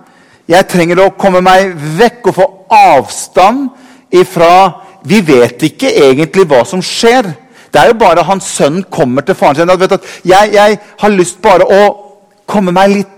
Jeg 0.51 0.69
trenger 0.71 1.05
å 1.05 1.13
komme 1.21 1.43
meg 1.45 1.75
vekk 1.99 2.31
og 2.31 2.39
få 2.39 2.47
avstand 2.75 3.69
ifra 4.11 4.87
Vi 5.01 5.23
vet 5.25 5.63
ikke 5.65 5.89
egentlig 5.97 6.45
hva 6.45 6.59
som 6.69 6.83
skjer. 6.85 7.25
Det 7.73 7.81
er 7.81 7.89
jo 7.89 8.01
bare 8.03 8.25
hans 8.29 8.45
sønn 8.53 8.83
kommer 8.93 9.25
til 9.25 9.35
faren 9.39 9.57
sin. 9.57 9.95
Jeg, 10.29 10.51
jeg 10.53 10.77
har 11.01 11.15
lyst 11.15 11.39
bare 11.41 11.65
å 11.65 11.87
komme 12.45 12.75
meg 12.77 12.93
litt. 12.93 13.15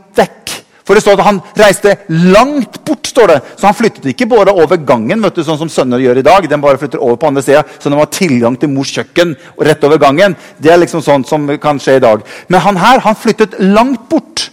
For 0.92 1.00
det 1.00 1.06
står 1.06 1.20
at 1.22 1.24
Han 1.24 1.38
reiste 1.56 1.96
langt 2.08 2.84
bort. 2.84 3.06
står 3.06 3.28
det. 3.28 3.40
Så 3.56 3.66
han 3.66 3.74
flyttet 3.74 4.04
ikke 4.12 4.26
bare 4.28 4.52
over 4.52 4.76
gangen, 4.76 5.22
vet 5.22 5.34
du, 5.34 5.42
sånn 5.44 5.58
som 5.58 5.70
sønner 5.72 6.00
gjør 6.00 6.18
i 6.20 6.24
dag. 6.26 6.48
Den 6.48 6.60
bare 6.60 6.76
flytter 6.76 7.00
over 7.00 7.16
på 7.16 7.30
andre 7.30 7.42
sida, 7.42 7.62
så 7.80 7.88
de 7.88 7.96
har 7.96 8.10
tilgang 8.12 8.56
til 8.60 8.68
mors 8.68 8.92
kjøkken 8.92 9.34
rett 9.58 9.84
over 9.84 9.96
gangen. 9.96 10.36
Det 10.60 10.72
er 10.72 10.80
liksom 10.82 11.00
sånn 11.00 11.24
som 11.24 11.48
kan 11.60 11.80
skje 11.80 11.96
i 11.96 12.04
dag. 12.04 12.20
Men 12.48 12.60
han 12.60 12.76
her 12.76 13.00
han 13.00 13.16
flyttet 13.16 13.56
langt 13.60 14.04
bort. 14.10 14.50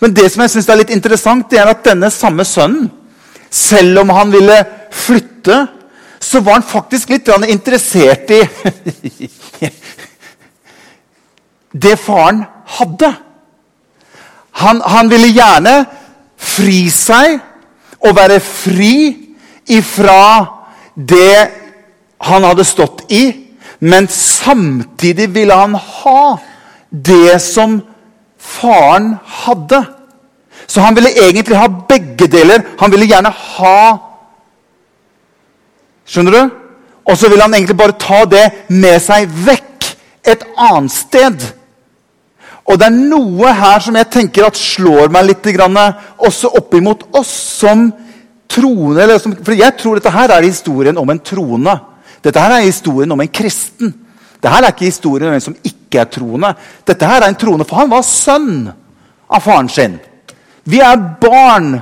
Men 0.00 0.14
det 0.14 0.30
som 0.30 0.42
jeg 0.44 0.50
synes 0.54 0.68
er 0.68 0.78
litt 0.78 0.94
interessant, 0.94 1.50
det 1.50 1.58
er 1.58 1.70
at 1.72 1.82
denne 1.84 2.10
samme 2.14 2.46
sønnen, 2.46 2.90
selv 3.50 4.04
om 4.04 4.14
han 4.14 4.30
ville 4.30 4.60
flytte, 4.94 5.64
så 6.22 6.38
var 6.46 6.60
han 6.60 6.66
faktisk 6.66 7.10
litt 7.10 7.26
interessert 7.50 8.30
i 8.30 8.42
det 11.86 11.98
faren 11.98 12.44
hadde. 12.78 13.14
Han, 14.60 14.82
han, 14.84 15.10
ville 15.10 15.32
gjerne 15.32 15.74
fri 16.36 16.88
seg 16.92 17.38
og 18.04 18.16
være 18.16 18.40
fri 18.44 18.94
ifra 19.70 20.24
det 20.94 21.36
han 22.28 22.44
hadde 22.44 22.66
stått 22.68 23.06
i. 23.12 23.24
Men 23.80 24.08
samtidig 24.12 25.30
ville 25.34 25.56
han 25.56 25.74
ha 25.74 26.36
det 26.90 27.38
som 27.40 27.78
faren 28.36 29.14
hadde. 29.44 29.80
Så 30.66 30.84
han 30.84 30.96
ville 30.96 31.14
egentlig 31.16 31.56
ha 31.56 31.68
begge 31.68 32.28
deler. 32.28 32.64
Han 32.80 32.92
ville 32.92 33.08
gjerne 33.08 33.32
ha 33.32 33.80
Skjønner 36.10 36.34
du? 36.34 36.54
Og 37.06 37.18
så 37.18 37.28
ville 37.30 37.44
han 37.44 37.54
egentlig 37.54 37.76
bare 37.78 37.94
ta 37.98 38.24
det 38.26 38.42
med 38.74 38.96
seg 39.02 39.30
vekk 39.46 39.86
et 40.26 40.42
annet 40.58 40.90
sted. 40.90 41.44
Og 42.68 42.78
det 42.78 42.86
er 42.86 42.98
noe 42.98 43.52
her 43.56 43.82
som 43.82 43.96
jeg 43.98 44.10
tenker 44.12 44.46
at 44.46 44.58
slår 44.58 45.10
meg 45.12 45.30
litt 45.30 45.48
grann, 45.56 45.78
også 46.20 46.52
oppimot 46.60 47.06
oss 47.16 47.32
som 47.60 47.88
troende. 48.50 49.18
Som, 49.22 49.34
for 49.40 49.56
jeg 49.56 49.76
tror 49.80 49.98
dette 49.98 50.12
her 50.14 50.34
er 50.34 50.46
historien 50.46 51.00
om 51.00 51.10
en 51.10 51.22
troende. 51.24 51.76
Dette 52.22 52.42
her 52.42 52.58
er 52.58 52.68
historien 52.68 53.10
om 53.12 53.22
en 53.22 53.32
kristen. 53.32 53.94
Dette 54.36 54.52
her 54.52 54.64
er 54.64 54.74
ikke 54.74 54.88
historien 54.88 55.30
om 55.30 55.36
en 55.36 55.44
som 55.44 55.56
ikke 55.56 56.02
er 56.02 56.10
troende. 56.12 56.52
Dette 56.86 57.08
her 57.08 57.24
er 57.24 57.32
en 57.32 57.40
troende, 57.40 57.66
for 57.68 57.82
han 57.82 57.92
var 57.92 58.06
sønn 58.06 58.70
av 59.30 59.44
faren 59.44 59.70
sin. 59.72 59.98
Vi 60.68 60.80
er 60.84 61.00
barn 61.20 61.74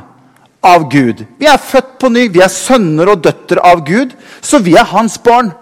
av 0.64 0.88
Gud. 0.90 1.24
Vi 1.38 1.46
er 1.46 1.60
født 1.60 1.96
på 2.00 2.10
ny. 2.12 2.26
Vi 2.32 2.42
er 2.42 2.52
sønner 2.52 3.12
og 3.12 3.22
døtre 3.24 3.62
av 3.64 3.84
Gud. 3.86 4.14
Så 4.40 4.62
vi 4.64 4.76
er 4.78 4.88
hans 4.90 5.18
barn. 5.22 5.52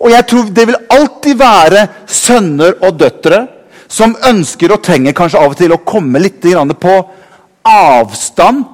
Og 0.00 0.12
jeg 0.14 0.26
tror 0.30 0.52
det 0.54 0.66
vil 0.70 0.80
alltid 0.96 1.40
være 1.40 1.86
sønner 2.08 2.78
og 2.80 2.96
døtre 3.00 3.42
som 3.90 4.16
ønsker 4.26 4.72
og 4.72 4.82
trenger 4.86 5.16
kanskje 5.16 5.40
av 5.40 5.52
og 5.52 5.58
til 5.58 5.74
å 5.74 5.82
komme 5.84 6.22
litt 6.22 6.40
på 6.40 6.96
avstand. 7.66 8.64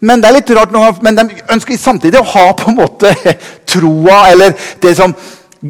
Men 0.00 0.20
det 0.20 0.28
er 0.28 0.36
litt 0.36 0.52
rart, 0.56 1.02
men 1.02 1.16
de 1.16 1.40
ønsker 1.52 1.76
samtidig 1.80 2.20
å 2.20 2.30
ha 2.34 2.52
på 2.56 2.70
en 2.70 2.78
måte 2.78 3.12
troa 3.72 4.26
eller 4.32 4.54
det 4.82 4.94
som 4.96 5.14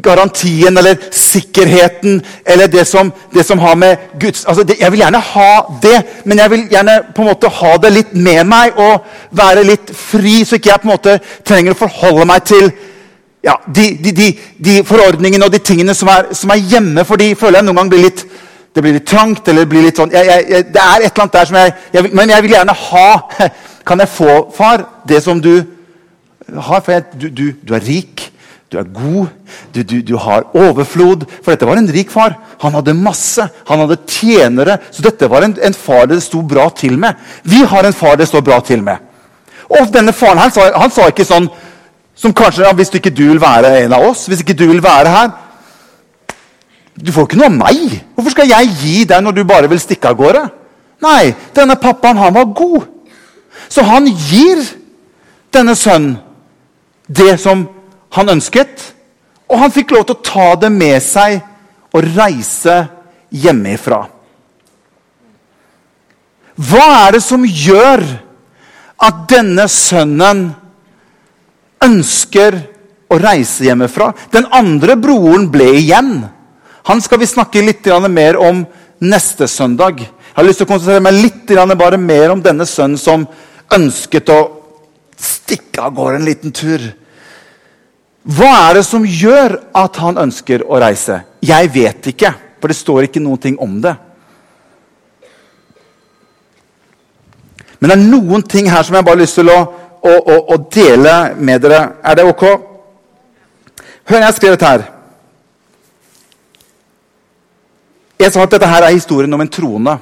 garantien 0.03 0.77
eller 0.77 0.97
sikkerheten 1.15 2.19
eller 2.45 2.67
det 2.67 2.83
som, 2.85 3.11
det 3.33 3.43
som 3.47 3.59
har 3.59 3.75
med 3.75 3.97
Guds 4.19 4.45
altså 4.45 4.63
det, 4.63 4.75
Jeg 4.79 4.91
vil 4.91 4.99
gjerne 4.99 5.19
ha 5.19 5.79
det, 5.81 6.01
men 6.25 6.37
jeg 6.37 6.51
vil 6.51 6.65
gjerne 6.71 6.97
på 7.15 7.23
en 7.23 7.29
måte 7.31 7.47
ha 7.47 7.77
det 7.77 7.93
litt 7.93 8.13
med 8.13 8.43
meg 8.45 8.77
og 8.77 9.05
være 9.31 9.63
litt 9.63 9.93
fri, 9.95 10.43
så 10.45 10.59
ikke 10.59 10.69
jeg 10.69 10.83
på 10.83 10.89
en 10.89 10.93
måte 10.93 11.19
trenger 11.47 11.73
å 11.73 11.79
forholde 11.79 12.27
meg 12.27 12.43
til 12.45 12.69
ja, 13.43 13.55
de, 13.67 13.93
de, 14.03 14.11
de, 14.11 14.27
de, 14.59 14.81
forordningene 14.83 15.45
og 15.45 15.53
de 15.53 15.63
tingene 15.63 15.95
som 15.95 16.09
er, 16.11 16.33
som 16.35 16.51
er 16.51 16.65
hjemme. 16.67 17.05
For 17.07 17.21
de 17.21 17.31
føler 17.37 17.61
jeg 17.61 17.67
noen 17.69 17.79
gang 17.79 17.91
blir 17.93 18.03
litt 18.09 18.25
det 18.77 18.83
blir 18.85 18.93
litt 18.99 19.09
trangt. 19.09 19.47
eller 19.47 19.65
det 19.65 19.71
blir 19.71 19.87
litt 19.87 19.97
sånn, 19.97 20.13
jeg, 20.13 20.25
jeg, 20.29 20.69
Det 20.69 20.81
er 20.83 21.01
et 21.01 21.09
eller 21.09 21.23
annet 21.23 21.37
der 21.39 21.49
som 21.49 21.57
jeg, 21.57 21.73
jeg, 21.95 22.09
Men 22.13 22.29
jeg 22.29 22.45
vil 22.45 22.53
gjerne 22.53 22.77
ha 22.83 23.09
Kan 23.87 24.03
jeg 24.03 24.11
få, 24.13 24.33
far, 24.53 24.83
det 25.07 25.21
som 25.23 25.41
du 25.41 25.53
har? 26.53 26.81
For 26.83 27.05
du, 27.15 27.29
du, 27.31 27.45
du, 27.63 27.71
er 27.73 27.85
rik, 27.87 28.25
du 28.67 28.75
er 28.81 28.89
god, 28.91 29.29
du, 29.71 29.81
du, 30.03 30.11
har 30.19 30.43
overflod. 30.51 31.23
For 31.39 31.53
dette 31.53 31.69
var 31.69 31.79
en 31.79 31.87
rik 31.95 32.11
far. 32.11 32.35
Han 32.59 32.75
hadde 32.75 32.97
masse. 32.99 33.45
Han 33.69 33.85
hadde 33.85 33.95
tjenere. 34.11 34.75
Så 34.91 35.05
dette 35.05 35.29
var 35.31 35.47
en, 35.47 35.55
en 35.55 35.77
far 35.77 36.11
det 36.11 36.19
sto 36.25 36.43
bra 36.43 36.67
til 36.75 36.99
med. 36.99 37.15
Vi 37.47 37.63
har 37.63 37.87
en 37.87 37.95
far 37.95 38.19
det 38.19 38.27
står 38.27 38.43
bra 38.43 38.59
til 38.67 38.83
med. 38.83 38.99
Og 39.71 39.87
denne 39.95 40.11
faren 40.11 40.43
her, 40.43 40.51
han 40.75 40.91
sa 40.91 41.07
ikke 41.07 41.27
sånn 41.27 41.47
som 42.17 42.35
kanskje 42.35 42.67
ja, 42.67 42.75
Hvis 42.75 42.91
ikke 42.99 43.13
du 43.13 43.23
vil 43.29 43.39
være 43.41 43.71
en 43.85 43.95
av 43.95 44.03
oss, 44.09 44.27
hvis 44.27 44.43
ikke 44.43 44.57
du 44.57 44.67
vil 44.67 44.83
være 44.83 45.15
her 45.15 45.31
du 46.97 47.11
får 47.13 47.27
ikke 47.27 47.37
noe 47.37 47.49
av 47.51 47.57
meg. 47.59 47.97
Hvorfor 48.15 48.33
skal 48.33 48.49
jeg 48.49 48.73
gi 48.81 48.97
deg 49.09 49.21
når 49.23 49.37
du 49.37 49.43
bare 49.47 49.69
vil 49.69 49.81
stikke 49.81 50.09
av 50.09 50.17
gårde? 50.17 50.43
Nei, 51.05 51.29
denne 51.53 51.77
pappaen 51.77 52.17
han 52.17 52.33
var 52.33 52.49
god. 52.57 52.87
Så 53.69 53.83
han 53.85 54.07
gir 54.09 54.63
denne 55.53 55.75
sønnen 55.77 56.17
det 57.07 57.37
som 57.39 57.67
han 58.17 58.33
ønsket. 58.33 58.81
Og 59.47 59.61
han 59.61 59.73
fikk 59.73 59.93
lov 59.93 60.07
til 60.07 60.17
å 60.17 60.25
ta 60.25 60.47
det 60.59 60.71
med 60.73 60.97
seg 61.03 61.39
og 61.95 62.07
reise 62.17 62.79
hjemmefra. 63.29 64.01
Hva 66.57 66.85
er 67.05 67.17
det 67.17 67.21
som 67.21 67.45
gjør 67.45 68.01
at 69.05 69.19
denne 69.29 69.67
sønnen 69.69 70.47
ønsker 71.85 72.57
å 73.13 73.19
reise 73.21 73.67
hjemmefra? 73.67 74.09
Den 74.33 74.49
andre 74.49 74.97
broren 74.99 75.45
ble 75.53 75.69
igjen. 75.77 76.25
Han 76.87 77.01
skal 77.03 77.19
vi 77.19 77.27
snakke 77.27 77.63
litt 77.63 77.87
mer 78.09 78.37
om 78.39 78.65
neste 78.99 79.47
søndag. 79.47 79.99
Jeg 79.99 80.35
har 80.35 80.45
lyst 80.45 80.61
til 80.61 80.67
å 80.67 80.71
konsentrere 80.71 81.03
meg 81.03 81.19
litt 81.19 81.77
bare 81.77 81.97
mer 81.97 82.31
om 82.31 82.41
denne 82.41 82.65
sønnen 82.65 82.97
som 82.97 83.27
ønsket 83.73 84.29
å 84.29 84.39
stikke 85.19 85.81
av 85.81 85.93
gårde 85.93 86.21
en 86.21 86.25
liten 86.25 86.51
tur. 86.51 86.79
Hva 88.23 88.69
er 88.69 88.79
det 88.79 88.85
som 88.85 89.05
gjør 89.05 89.57
at 89.75 89.99
han 89.99 90.17
ønsker 90.17 90.63
å 90.63 90.79
reise? 90.79 91.21
Jeg 91.41 91.71
vet 91.73 92.07
ikke, 92.07 92.33
for 92.61 92.71
det 92.71 92.77
står 92.77 93.07
ikke 93.07 93.23
noen 93.23 93.39
ting 93.39 93.59
om 93.59 93.79
det. 93.81 93.95
Men 97.79 97.91
det 97.91 97.97
er 97.97 98.09
noen 98.09 98.43
ting 98.47 98.69
her 98.71 98.83
som 98.83 98.95
jeg 98.95 99.05
bare 99.05 99.17
har 99.17 99.25
lyst 99.25 99.37
til 99.37 99.51
å, 99.53 99.57
å, 100.01 100.13
å, 100.17 100.37
å 100.55 100.57
dele 100.71 101.17
med 101.35 101.61
dere. 101.61 101.81
Er 102.03 102.17
det 102.17 102.25
ok? 102.27 102.45
Hør, 104.07 104.21
jeg 104.21 104.25
har 104.25 104.37
skrevet 104.37 104.65
her. 104.65 104.93
Jeg 108.17 108.33
sa 108.33 108.43
at 108.43 108.53
dette 108.55 108.69
her 108.69 108.85
er 108.87 108.95
historien 108.95 109.33
om 109.33 109.41
en 109.43 109.51
troende. 109.51 109.97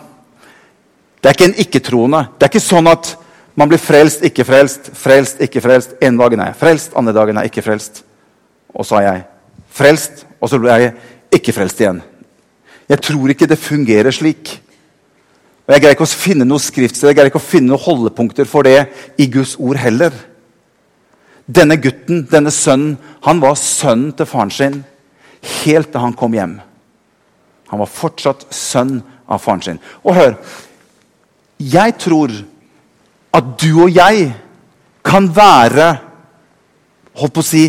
Det 1.19 1.29
er 1.29 1.35
ikke 1.35 1.47
en 1.49 1.61
ikke-troende. 1.65 2.21
Det 2.35 2.47
er 2.47 2.53
ikke 2.53 2.63
sånn 2.63 2.87
at 2.87 3.15
man 3.55 3.71
blir 3.71 3.79
frelst, 3.79 4.23
ikke 4.27 4.45
frelst, 4.47 4.91
frelst, 4.95 5.39
ikke 5.43 5.63
frelst. 5.63 5.95
En 6.03 6.19
dagen 6.19 6.41
er 6.43 6.51
jeg 6.51 6.59
frelst, 6.59 6.95
andre 6.95 7.15
dagen 7.15 7.37
er 7.37 7.47
jeg 7.47 7.53
ikke 7.53 7.65
frelst. 7.65 8.03
Og 8.75 8.87
så 8.87 8.99
er 8.99 9.07
jeg 9.07 9.23
frelst, 9.75 10.25
og 10.39 10.51
så 10.51 10.59
blir 10.59 10.83
jeg 10.83 10.93
ikke 11.39 11.55
frelst 11.55 11.81
igjen. 11.81 12.01
Jeg 12.87 13.01
tror 13.01 13.33
ikke 13.33 13.49
det 13.49 13.59
fungerer 13.59 14.13
slik. 14.15 14.59
Og 15.65 15.73
Jeg 15.73 15.81
greier 15.81 15.95
ikke 15.97 16.05
å 16.05 16.11
finne 16.13 16.45
noe 16.45 16.61
skriftsted, 16.61 17.09
jeg 17.09 17.17
greier 17.17 17.31
ikke 17.31 17.41
å 17.41 17.47
finne 17.47 17.71
noen 17.71 17.81
holdepunkter 17.81 18.45
for 18.45 18.67
det 18.67 18.85
i 19.17 19.25
Guds 19.33 19.55
ord 19.57 19.79
heller. 19.81 20.13
Denne 21.49 21.77
gutten, 21.81 22.23
denne 22.29 22.53
sønnen, 22.53 22.99
han 23.25 23.41
var 23.41 23.57
sønnen 23.57 24.13
til 24.13 24.29
faren 24.29 24.53
sin 24.53 24.83
helt 25.65 25.91
til 25.91 26.01
han 26.01 26.13
kom 26.17 26.33
hjem. 26.37 26.59
Han 27.71 27.81
var 27.81 27.91
fortsatt 27.91 28.45
sønn 28.53 28.99
av 29.27 29.41
faren 29.41 29.63
sin. 29.65 29.79
Og 30.03 30.15
hør 30.15 30.35
Jeg 31.59 31.95
tror 32.03 32.31
at 33.35 33.51
du 33.61 33.69
og 33.85 33.95
jeg 33.95 34.33
kan 35.05 35.29
være 35.35 35.87
Holdt 37.15 37.33
på 37.37 37.43
å 37.43 37.47
si 37.47 37.63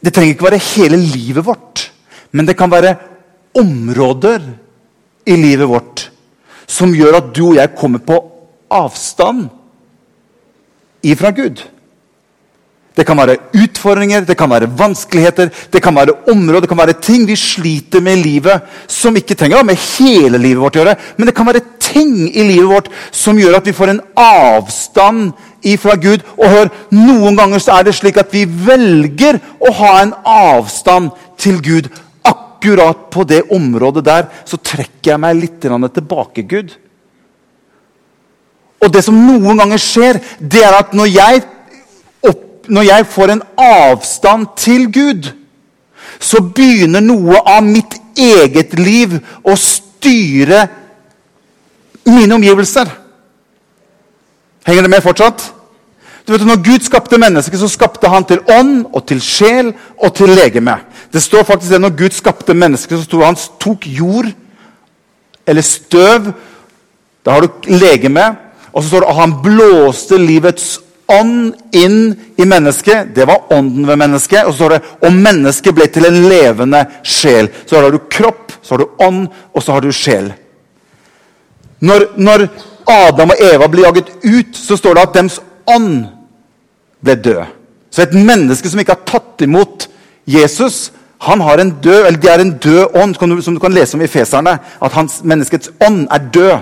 Det 0.00 0.12
trenger 0.14 0.32
ikke 0.32 0.48
være 0.48 0.64
hele 0.76 0.96
livet 0.96 1.44
vårt, 1.44 1.90
men 2.32 2.46
det 2.46 2.54
kan 2.56 2.70
være 2.70 2.94
områder 3.56 4.44
i 5.26 5.34
livet 5.40 5.68
vårt 5.68 6.04
som 6.66 6.94
gjør 6.94 7.18
at 7.20 7.30
du 7.34 7.42
og 7.48 7.56
jeg 7.56 7.74
kommer 7.78 8.02
på 8.02 8.18
avstand 8.74 9.46
ifra 11.06 11.30
Gud. 11.34 11.62
Det 12.96 13.04
kan 13.04 13.18
være 13.18 13.36
utfordringer, 13.52 14.24
det 14.24 14.38
kan 14.40 14.48
være 14.48 14.70
vanskeligheter, 14.72 15.50
det 15.72 15.82
kan 15.84 15.94
være 15.94 16.14
områder, 16.32 16.64
det 16.64 16.70
kan 16.70 16.78
være 16.80 16.96
ting 17.04 17.26
vi 17.28 17.36
sliter 17.36 18.00
med 18.00 18.16
i 18.16 18.22
livet 18.22 18.70
som 18.88 19.16
ikke 19.16 19.36
trenger 19.36 19.60
å 19.60 19.66
med 19.68 19.76
hele 19.98 20.40
livet 20.40 20.62
vårt 20.62 20.78
å 20.78 20.80
gjøre, 20.80 20.94
men 21.18 21.28
det 21.28 21.34
kan 21.36 21.48
være 21.48 21.60
ting 21.82 22.14
i 22.30 22.46
livet 22.48 22.70
vårt 22.70 22.88
som 23.12 23.36
gjør 23.36 23.58
at 23.58 23.68
vi 23.68 23.74
får 23.76 23.92
en 23.92 24.00
avstand 24.16 25.34
ifra 25.66 25.98
Gud. 26.00 26.24
Og 26.38 26.48
hør, 26.48 26.72
Noen 26.94 27.36
ganger 27.36 27.60
så 27.60 27.76
er 27.76 27.86
det 27.86 27.96
slik 27.98 28.16
at 28.20 28.32
vi 28.32 28.46
velger 28.46 29.42
å 29.60 29.72
ha 29.80 29.92
en 30.00 30.14
avstand 30.32 31.12
til 31.40 31.60
Gud. 31.60 31.90
Akkurat 32.24 33.10
på 33.12 33.26
det 33.28 33.42
området 33.52 34.06
der 34.06 34.30
så 34.48 34.56
trekker 34.56 35.12
jeg 35.12 35.22
meg 35.22 35.36
litt 35.42 35.60
tilbake, 35.60 36.46
Gud. 36.48 36.72
Og 38.80 38.92
det 38.92 39.02
som 39.04 39.16
noen 39.16 39.60
ganger 39.60 39.80
skjer, 39.80 40.20
det 40.40 40.64
er 40.64 40.78
at 40.78 40.96
når 40.96 41.12
jeg 41.12 41.44
når 42.68 42.88
jeg 42.88 43.06
får 43.06 43.32
en 43.32 43.42
avstand 43.60 44.46
til 44.56 44.86
Gud, 44.92 45.30
så 46.20 46.40
begynner 46.40 47.04
noe 47.04 47.40
av 47.44 47.64
mitt 47.64 47.98
eget 48.16 48.74
liv 48.78 49.18
å 49.44 49.56
styre 49.60 50.66
mine 52.06 52.38
omgivelser. 52.38 52.88
Henger 54.66 54.86
det 54.86 54.90
med 54.90 55.04
fortsatt? 55.04 55.52
Du 56.26 56.32
vet, 56.32 56.42
når 56.42 56.62
Gud 56.64 56.82
skapte 56.82 57.18
mennesket, 57.22 57.60
så 57.60 57.68
skapte 57.70 58.10
han 58.10 58.24
til 58.26 58.40
ånd 58.50 58.88
og 58.90 59.04
til 59.06 59.20
sjel 59.22 59.70
og 60.02 60.10
til 60.18 60.32
legeme. 60.34 60.74
Det 61.12 61.22
står 61.22 61.46
faktisk 61.46 61.70
det 61.70 61.80
Når 61.80 61.94
Gud 61.98 62.16
skapte 62.16 62.54
mennesket, 62.54 62.98
så 62.98 63.22
han 63.22 63.38
tok 63.62 63.86
jord 63.86 64.26
eller 65.46 65.62
støv. 65.62 66.32
Da 67.22 67.30
har 67.30 67.46
du 67.46 67.70
legeme. 67.70 68.36
Og 68.72 68.82
så 68.82 68.88
står 68.88 69.00
det 69.00 69.08
at 69.12 69.20
han 69.20 69.36
blåste 69.42 70.18
livets 70.18 70.80
ånd 71.06 71.54
inn 71.72 72.16
i 72.36 72.44
mennesket. 72.44 73.14
Det 73.14 73.26
var 73.26 73.52
ånden 73.52 73.86
ved 73.86 73.98
mennesket. 73.98 74.44
Og 74.46 74.52
så 74.52 74.58
står 74.58 74.74
det 74.74 74.82
og 75.06 75.14
mennesket 75.14 75.76
ble 75.76 75.86
til 75.92 76.08
en 76.08 76.18
levende 76.30 76.82
sjel. 77.06 77.50
Så 77.66 77.78
har 77.78 77.90
du 77.90 78.02
kropp, 78.10 78.56
så 78.62 78.74
har 78.74 78.82
du 78.82 79.04
ånd, 79.06 79.26
og 79.54 79.62
så 79.62 79.76
har 79.76 79.84
du 79.84 79.92
sjel. 79.94 80.32
Når, 81.86 82.08
når 82.16 82.48
Adam 82.90 83.34
og 83.34 83.42
Eva 83.42 83.68
ble 83.70 83.84
jaget 83.86 84.12
ut, 84.24 84.56
så 84.56 84.78
står 84.78 84.96
det 84.96 85.06
at 85.06 85.18
deres 85.18 85.40
ånd 85.70 86.06
ble 87.04 87.18
død. 87.22 87.42
Så 87.90 88.04
et 88.04 88.16
menneske 88.16 88.70
som 88.70 88.80
ikke 88.80 88.96
har 88.96 89.06
tatt 89.08 89.44
imot 89.46 89.88
Jesus, 90.26 90.90
han 91.22 91.40
har 91.40 91.60
en 91.62 91.70
død, 91.82 92.06
eller 92.06 92.20
de 92.20 92.28
er 92.28 92.42
en 92.42 92.56
død 92.60 92.96
ånd, 92.98 93.14
som 93.44 93.54
du 93.54 93.60
kan 93.62 93.72
lese 93.72 93.96
om 93.96 94.02
i 94.04 94.10
Feserne. 94.10 94.58
At 94.82 94.96
hans, 94.96 95.20
menneskets 95.24 95.70
ånd 95.86 96.08
er 96.12 96.30
død. 96.34 96.56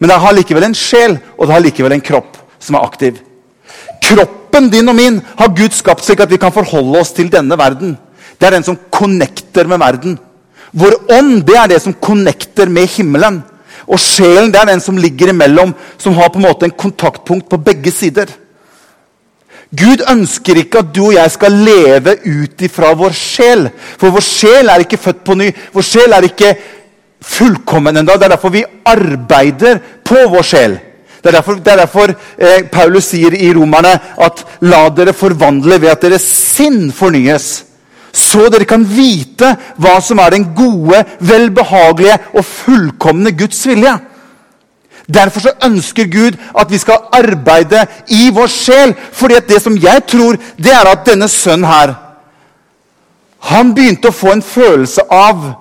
Men 0.00 0.08
det 0.08 0.20
har 0.22 0.32
likevel 0.32 0.70
en 0.70 0.78
sjel, 0.78 1.18
og 1.36 1.46
det 1.46 1.54
har 1.54 1.64
likevel 1.64 1.98
en 1.98 2.04
kropp 2.04 2.39
som 2.60 2.76
er 2.76 2.86
aktiv. 2.86 3.20
Kroppen 4.04 4.70
din 4.72 4.88
og 4.90 4.96
min 4.98 5.20
har 5.38 5.52
Gud 5.56 5.74
skapt 5.76 6.04
slik 6.04 6.22
at 6.22 6.30
vi 6.30 6.40
kan 6.40 6.54
forholde 6.54 7.00
oss 7.00 7.14
til 7.16 7.30
denne 7.32 7.56
verden. 7.58 7.96
Det 8.38 8.48
er 8.48 8.56
den 8.56 8.66
som 8.66 8.78
connecter 8.92 9.68
med 9.68 9.80
verden. 9.82 10.18
Vår 10.72 10.96
ånd 11.12 11.40
det 11.46 11.56
er 11.58 11.72
det 11.72 11.80
som 11.82 11.96
connecter 11.96 12.70
med 12.70 12.88
himmelen. 12.94 13.40
Og 13.90 13.98
sjelen 14.00 14.52
det 14.52 14.60
er 14.60 14.70
den 14.70 14.82
som 14.82 14.98
ligger 14.98 15.32
imellom, 15.32 15.74
som 15.98 16.14
har 16.14 16.30
på 16.30 16.38
en 16.38 16.46
måte 16.46 16.68
en 16.68 16.78
kontaktpunkt 16.78 17.48
på 17.50 17.58
begge 17.58 17.92
sider. 17.94 18.30
Gud 19.70 20.02
ønsker 20.10 20.58
ikke 20.58 20.82
at 20.82 20.90
du 20.94 21.04
og 21.06 21.14
jeg 21.14 21.30
skal 21.30 21.54
leve 21.54 22.16
ut 22.26 22.62
ifra 22.66 22.90
vår 22.98 23.14
sjel. 23.14 23.68
For 23.98 24.10
vår 24.14 24.24
sjel 24.26 24.70
er 24.70 24.82
ikke 24.82 24.98
født 24.98 25.24
på 25.26 25.36
ny. 25.38 25.50
Vår 25.74 25.86
sjel 25.86 26.14
er 26.14 26.26
ikke 26.26 26.54
fullkommen 27.22 28.00
ennå. 28.00 28.16
Det 28.18 28.26
er 28.26 28.34
derfor 28.34 28.54
vi 28.54 28.64
arbeider 28.86 29.78
på 30.06 30.24
vår 30.32 30.46
sjel. 30.46 30.78
Det 31.20 31.28
er 31.28 31.36
derfor, 31.36 31.54
det 31.60 31.72
er 31.72 31.82
derfor 31.82 32.12
eh, 32.38 32.62
Paulus 32.72 33.10
sier 33.12 33.34
i 33.36 33.50
Romerne 33.52 33.92
at 34.24 34.44
la 34.64 34.86
dere 34.88 35.12
forvandle 35.12 35.80
ved 35.80 35.92
at 35.92 36.06
deres 36.06 36.24
sinn 36.24 36.88
fornyes. 36.96 37.50
Så 38.12 38.48
dere 38.50 38.66
kan 38.66 38.84
vite 38.88 39.52
hva 39.78 39.98
som 40.02 40.18
er 40.18 40.34
den 40.34 40.48
gode, 40.56 41.04
velbehagelige 41.20 42.16
og 42.34 42.44
fullkomne 42.44 43.34
Guds 43.36 43.60
vilje. 43.68 43.98
Derfor 45.10 45.40
så 45.40 45.52
ønsker 45.66 46.08
Gud 46.10 46.38
at 46.58 46.70
vi 46.70 46.78
skal 46.78 47.04
arbeide 47.12 47.86
i 48.08 48.30
vår 48.34 48.46
sjel. 48.46 48.94
fordi 49.12 49.34
at 49.34 49.48
det 49.48 49.62
som 49.62 49.76
jeg 49.76 50.06
tror, 50.08 50.36
det 50.56 50.72
er 50.72 50.86
at 50.92 51.06
denne 51.06 51.28
sønnen 51.28 51.66
her 51.66 51.94
Han 53.40 53.74
begynte 53.74 54.08
å 54.08 54.12
få 54.12 54.32
en 54.32 54.42
følelse 54.42 55.00
av 55.10 55.54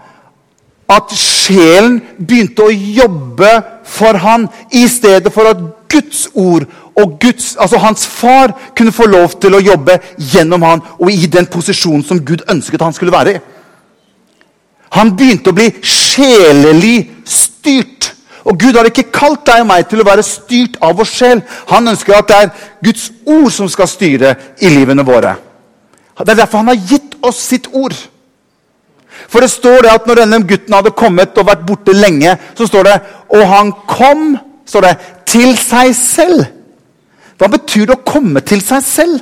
at 0.90 1.14
sjelen 1.16 2.02
begynte 2.18 2.66
å 2.66 2.74
jobbe 2.74 3.52
for 3.90 4.18
han, 4.22 4.48
i 4.72 4.86
stedet 4.88 5.34
for 5.34 5.50
at 5.50 5.62
Guds 5.90 6.28
ord 6.38 6.68
og 7.00 7.16
Guds, 7.22 7.56
altså 7.60 7.78
hans 7.82 8.08
far 8.08 8.54
kunne 8.78 8.94
få 8.94 9.08
lov 9.10 9.40
til 9.42 9.56
å 9.56 9.64
jobbe 9.64 9.98
gjennom 10.32 10.66
han 10.68 10.84
og 11.00 11.10
i 11.12 11.30
den 11.32 11.48
posisjonen 11.50 12.04
som 12.06 12.22
Gud 12.26 12.46
ønsket 12.52 12.84
han 12.86 12.94
skulle 12.94 13.16
være 13.16 13.34
i. 13.36 13.42
Han 14.98 15.16
begynte 15.18 15.52
å 15.52 15.58
bli 15.58 15.70
sjelelig 15.86 17.10
styrt. 17.30 18.14
Og 18.50 18.58
Gud 18.58 18.78
har 18.78 18.88
ikke 18.90 19.12
kalt 19.14 19.44
deg 19.46 19.62
og 19.62 19.70
meg 19.70 19.86
til 19.90 20.02
å 20.02 20.08
være 20.08 20.26
styrt 20.26 20.80
av 20.82 20.96
vår 20.98 21.10
sjel. 21.10 21.44
Han 21.70 21.92
ønsker 21.92 22.18
at 22.18 22.30
det 22.30 22.38
er 22.38 22.54
Guds 22.88 23.10
ord 23.28 23.52
som 23.54 23.70
skal 23.70 23.90
styre 23.92 24.34
i 24.64 24.72
livene 24.74 25.06
våre. 25.06 25.36
Det 26.20 26.34
er 26.34 26.42
derfor 26.42 26.64
han 26.64 26.72
har 26.72 26.88
gitt 26.90 27.16
oss 27.24 27.42
sitt 27.52 27.70
ord. 27.74 27.96
For 29.28 29.44
det 29.44 29.52
står 29.52 29.84
det 29.84 29.92
at 29.94 30.08
når 30.08 30.22
denne 30.24 30.44
gutten 30.48 30.78
hadde 30.78 30.96
kommet 30.98 31.38
og 31.38 31.50
vært 31.50 31.66
borte 31.68 31.96
lenge, 31.96 32.38
så 32.56 32.68
står 32.70 32.88
det 32.88 33.00
Og 33.36 33.44
han 33.48 33.74
kom 33.88 34.38
det, 34.70 34.96
til 35.26 35.58
seg 35.58 35.96
selv. 35.98 36.46
Hva 37.40 37.48
betyr 37.50 37.88
det 37.90 37.98
å 37.98 38.06
komme 38.06 38.42
til 38.46 38.62
seg 38.62 38.84
selv? 38.86 39.20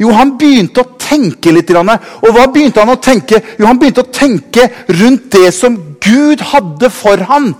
Jo, 0.00 0.10
han 0.16 0.34
begynte 0.38 0.82
å 0.82 0.94
tenke 0.98 1.52
litt. 1.54 1.70
Og 1.70 2.30
hva 2.34 2.46
begynte 2.50 2.82
han 2.82 2.92
å 2.94 3.00
tenke? 3.00 3.40
Jo, 3.58 3.68
han 3.68 3.78
begynte 3.78 4.02
å 4.02 4.12
tenke 4.12 4.68
rundt 4.88 5.30
det 5.32 5.52
som 5.54 5.76
Gud 6.02 6.42
hadde 6.52 6.90
for 6.90 7.22
ham. 7.28 7.52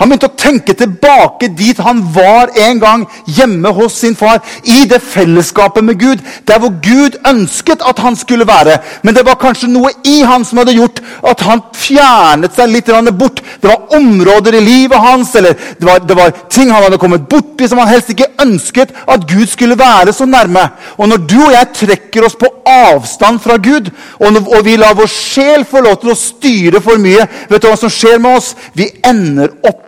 Han 0.00 0.10
begynte 0.10 0.30
å 0.30 0.38
tenke 0.38 0.74
tilbake 0.74 1.48
dit 1.54 1.78
han 1.84 2.00
var 2.14 2.50
en 2.66 2.80
gang 2.82 3.04
hjemme 3.30 3.70
hos 3.76 3.98
sin 4.00 4.16
far. 4.18 4.40
I 4.64 4.84
det 4.90 5.00
fellesskapet 5.04 5.84
med 5.86 6.00
Gud, 6.00 6.22
der 6.48 6.58
hvor 6.58 6.72
Gud 6.82 7.18
ønsket 7.28 7.84
at 7.86 8.02
han 8.02 8.16
skulle 8.18 8.46
være. 8.48 8.78
Men 9.02 9.14
det 9.14 9.24
var 9.26 9.38
kanskje 9.40 9.70
noe 9.70 9.92
i 10.08 10.20
han 10.26 10.44
som 10.46 10.58
hadde 10.60 10.76
gjort 10.76 11.00
at 11.30 11.44
han 11.46 11.62
fjernet 11.78 12.56
seg 12.56 12.72
litt 12.72 12.90
bort. 13.18 13.42
Det 13.60 13.70
var 13.70 13.94
områder 13.96 14.58
i 14.58 14.64
livet 14.64 14.98
hans 14.98 15.34
eller 15.34 15.54
det 15.54 15.86
var, 15.86 16.02
det 16.02 16.16
var 16.16 16.34
ting 16.50 16.70
han 16.72 16.82
hadde 16.82 16.98
kommet 16.98 17.28
borti 17.30 17.68
som 17.68 17.78
han 17.78 17.90
helst 17.90 18.10
ikke 18.10 18.32
ønsket 18.42 18.94
at 19.06 19.26
Gud 19.30 19.46
skulle 19.48 19.78
være 19.78 20.12
så 20.12 20.26
nærme. 20.26 20.66
Og 20.98 21.08
når 21.08 21.24
du 21.28 21.38
og 21.44 21.54
jeg 21.54 21.72
trekker 21.74 22.26
oss 22.26 22.38
på 22.38 22.50
avstand 22.66 23.40
fra 23.44 23.56
Gud, 23.62 23.90
og, 24.18 24.42
og 24.48 24.60
vi 24.66 24.76
lar 24.80 24.96
vår 24.98 25.10
sjel 25.10 25.66
få 25.68 25.84
lov 25.84 26.00
til 26.02 26.14
å 26.14 26.18
styre 26.18 26.82
for 26.84 27.00
mye, 27.02 27.26
vet 27.50 27.62
du 27.62 27.70
hva 27.70 27.78
som 27.78 27.92
skjer 27.92 28.20
med 28.22 28.40
oss? 28.40 28.54
Vi 28.74 28.90
ender 29.04 29.52
opp 29.62 29.83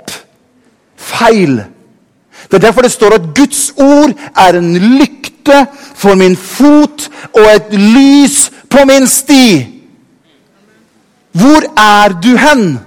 feil. 0.96 1.60
Det 2.50 2.58
er 2.58 2.66
derfor 2.68 2.86
det 2.86 2.92
står 2.92 3.16
at 3.16 3.30
Guds 3.34 3.70
ord 3.76 4.12
er 4.36 4.58
en 4.58 4.74
lykte 4.76 5.66
for 5.94 6.14
min 6.14 6.36
fot 6.36 7.08
og 7.34 7.46
et 7.54 7.72
lys 7.72 8.50
på 8.70 8.84
min 8.88 9.06
sti. 9.06 9.46
Hvor 11.36 11.66
er 11.76 12.14
du 12.22 12.36
hen? 12.36 12.78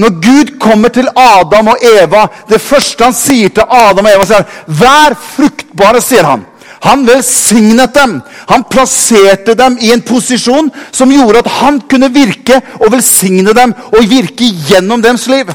Når 0.00 0.10
Gud 0.24 0.58
kommer 0.60 0.88
til 0.88 1.08
Adam 1.16 1.68
og 1.68 1.82
Eva, 1.84 2.26
det 2.48 2.60
første 2.60 3.04
han 3.04 3.16
sier 3.16 3.52
til 3.52 3.64
Adam 3.68 4.06
og 4.06 4.14
Eva, 4.14 4.24
sier 4.24 4.42
han, 4.42 4.76
'Vær 4.80 5.16
fruktbare', 5.36 6.00
sier 6.00 6.24
han. 6.24 6.46
Han 6.80 7.06
velsignet 7.06 7.94
dem. 7.94 8.20
Han 8.48 8.64
plasserte 8.70 9.54
dem 9.54 9.76
i 9.80 9.92
en 9.92 10.02
posisjon 10.02 10.70
som 10.92 11.12
gjorde 11.12 11.38
at 11.38 11.50
han 11.60 11.80
kunne 11.90 12.08
virke 12.12 12.60
og 12.80 12.92
velsigne 12.92 13.52
dem 13.52 13.74
og 13.92 14.08
virke 14.08 14.48
gjennom 14.68 15.02
deres 15.02 15.26
liv. 15.26 15.52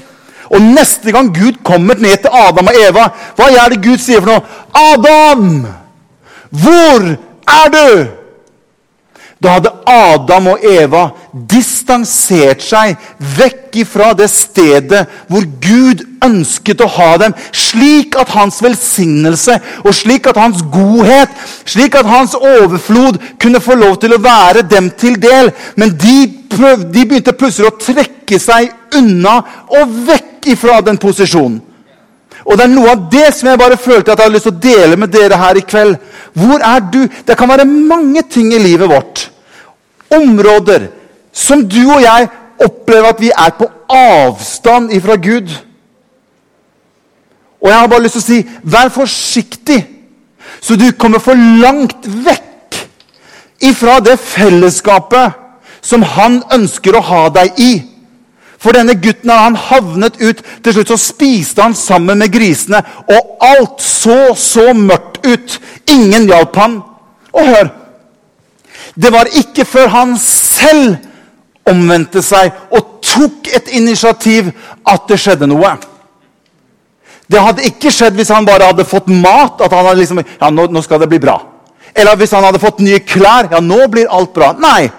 Og 0.53 0.61
neste 0.61 1.11
gang 1.11 1.31
Gud 1.33 1.61
kommer 1.65 1.97
ned 1.99 2.21
til 2.23 2.33
Adam 2.33 2.69
og 2.71 2.77
Eva, 2.81 3.07
hva 3.37 3.49
er 3.49 3.73
det 3.73 3.81
Gud 3.85 4.01
sier 4.01 4.21
for 4.21 4.35
noe? 4.35 4.43
'Adam, 4.75 5.65
hvor 6.51 7.09
er 7.47 7.73
du?' 7.73 8.25
Da 9.43 9.57
hadde 9.57 9.71
Adam 9.85 10.47
og 10.53 10.63
Eva 10.63 11.09
distansert 11.51 12.63
seg 12.63 12.95
vekk 13.35 13.75
ifra 13.83 14.13
det 14.17 14.29
stedet 14.31 15.03
hvor 15.27 15.43
Gud 15.61 16.05
ønsket 16.25 16.81
å 16.81 16.87
ha 16.95 17.09
dem, 17.21 17.35
slik 17.51 18.15
at 18.17 18.31
hans 18.33 18.61
velsignelse 18.63 19.59
og 19.83 19.91
slik 19.93 20.31
at 20.31 20.39
hans 20.39 20.63
godhet, 20.73 21.35
slik 21.67 21.97
at 21.99 22.09
hans 22.09 22.33
overflod 22.39 23.19
kunne 23.41 23.61
få 23.61 23.77
lov 23.77 23.99
til 24.01 24.15
å 24.15 24.21
være 24.23 24.63
dem 24.71 24.89
til 24.97 25.19
del. 25.21 25.51
Men 25.75 25.93
de, 25.99 26.15
prøv, 26.55 26.87
de 26.89 27.03
begynte 27.05 27.35
plutselig 27.35 27.69
å 27.69 27.77
trekke 27.77 28.39
seg 28.41 28.71
unna 28.97 29.37
og 29.77 29.95
vekk 30.07 30.51
ifra 30.53 30.81
den 30.85 30.99
posisjonen. 31.01 31.61
Og 32.45 32.57
det 32.57 32.65
er 32.67 32.73
noe 32.73 32.91
av 32.93 33.05
det 33.09 33.29
som 33.33 33.49
jeg 33.49 33.57
bare 33.57 33.77
følte 33.81 34.11
at 34.11 34.19
jeg 34.19 34.27
hadde 34.27 34.35
lyst 34.35 34.45
til 34.45 34.53
å 34.53 34.63
dele 34.65 34.97
med 35.01 35.13
dere 35.13 35.39
her 35.39 35.57
i 35.57 35.63
kveld. 35.65 35.95
Hvor 36.37 36.61
er 36.61 36.83
du? 36.93 36.99
Det 37.25 37.37
kan 37.37 37.49
være 37.49 37.65
mange 37.65 38.21
ting 38.29 38.51
i 38.53 38.61
livet 38.61 38.91
vårt. 38.91 39.29
Områder 40.13 40.89
som 41.35 41.63
du 41.67 41.81
og 41.87 42.03
jeg 42.03 42.29
opplever 42.63 43.09
at 43.09 43.23
vi 43.23 43.31
er 43.33 43.55
på 43.57 43.67
avstand 43.91 44.93
ifra 44.93 45.17
Gud. 45.19 45.49
Og 47.61 47.71
jeg 47.71 47.79
har 47.79 47.89
bare 47.89 48.05
lyst 48.05 48.19
til 48.19 48.23
å 48.23 48.27
si 48.27 48.69
vær 48.75 48.91
forsiktig, 48.93 49.79
så 50.61 50.77
du 50.77 50.91
kommer 50.99 51.19
for 51.23 51.33
langt 51.35 52.05
vekk 52.05 52.77
ifra 53.65 53.97
det 54.05 54.19
fellesskapet 54.21 55.33
som 55.85 56.05
han 56.05 56.39
ønsker 56.53 56.95
å 56.95 57.03
ha 57.09 57.23
deg 57.33 57.59
i. 57.61 57.73
For 58.65 58.73
denne 58.73 58.95
gutten 58.97 59.29
han 59.29 59.57
havnet 59.67 60.17
ut. 60.17 60.41
Til 60.65 60.73
slutt 60.73 60.89
så 60.95 60.97
spiste 60.97 61.61
han 61.61 61.77
sammen 61.77 62.17
med 62.17 62.33
grisene. 62.33 62.81
Og 63.05 63.35
alt 63.45 63.83
så 63.85 64.33
så 64.39 64.71
mørkt 64.73 65.21
ut. 65.25 65.59
Ingen 65.93 66.25
hjalp 66.31 66.57
han. 66.57 66.79
Og 67.35 67.51
hør 67.51 67.73
Det 68.95 69.11
var 69.11 69.27
ikke 69.27 69.65
før 69.67 69.89
han 69.91 70.13
selv 70.21 70.95
omvendte 71.67 72.21
seg 72.23 72.53
og 72.71 73.01
tok 73.03 73.49
et 73.57 73.71
initiativ, 73.75 74.51
at 74.87 75.03
det 75.09 75.17
skjedde 75.19 75.49
noe. 75.49 75.71
Det 77.27 77.41
hadde 77.41 77.65
ikke 77.67 77.91
skjedd 77.91 78.15
hvis 78.15 78.31
han 78.31 78.45
bare 78.47 78.69
hadde 78.69 78.85
fått 78.87 79.09
mat. 79.11 79.61
at 79.61 79.73
han 79.73 79.85
hadde 79.85 79.99
liksom, 79.99 80.21
ja, 80.23 80.49
nå, 80.49 80.67
nå 80.71 80.81
skal 80.85 81.01
det 81.01 81.09
bli 81.11 81.19
bra. 81.19 81.39
Eller 81.95 82.15
hvis 82.15 82.31
han 82.31 82.45
hadde 82.45 82.61
fått 82.61 82.79
nye 82.79 83.01
klær. 83.03 83.49
ja, 83.51 83.59
nå 83.59 83.87
blir 83.91 84.09
alt 84.09 84.33
bra. 84.33 84.53
Nei. 84.57 84.89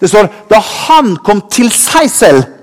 Det 0.00 0.10
står 0.10 0.30
da 0.50 0.60
han 0.60 1.16
kom 1.24 1.42
til 1.50 1.72
seg 1.72 2.10
selv 2.10 2.61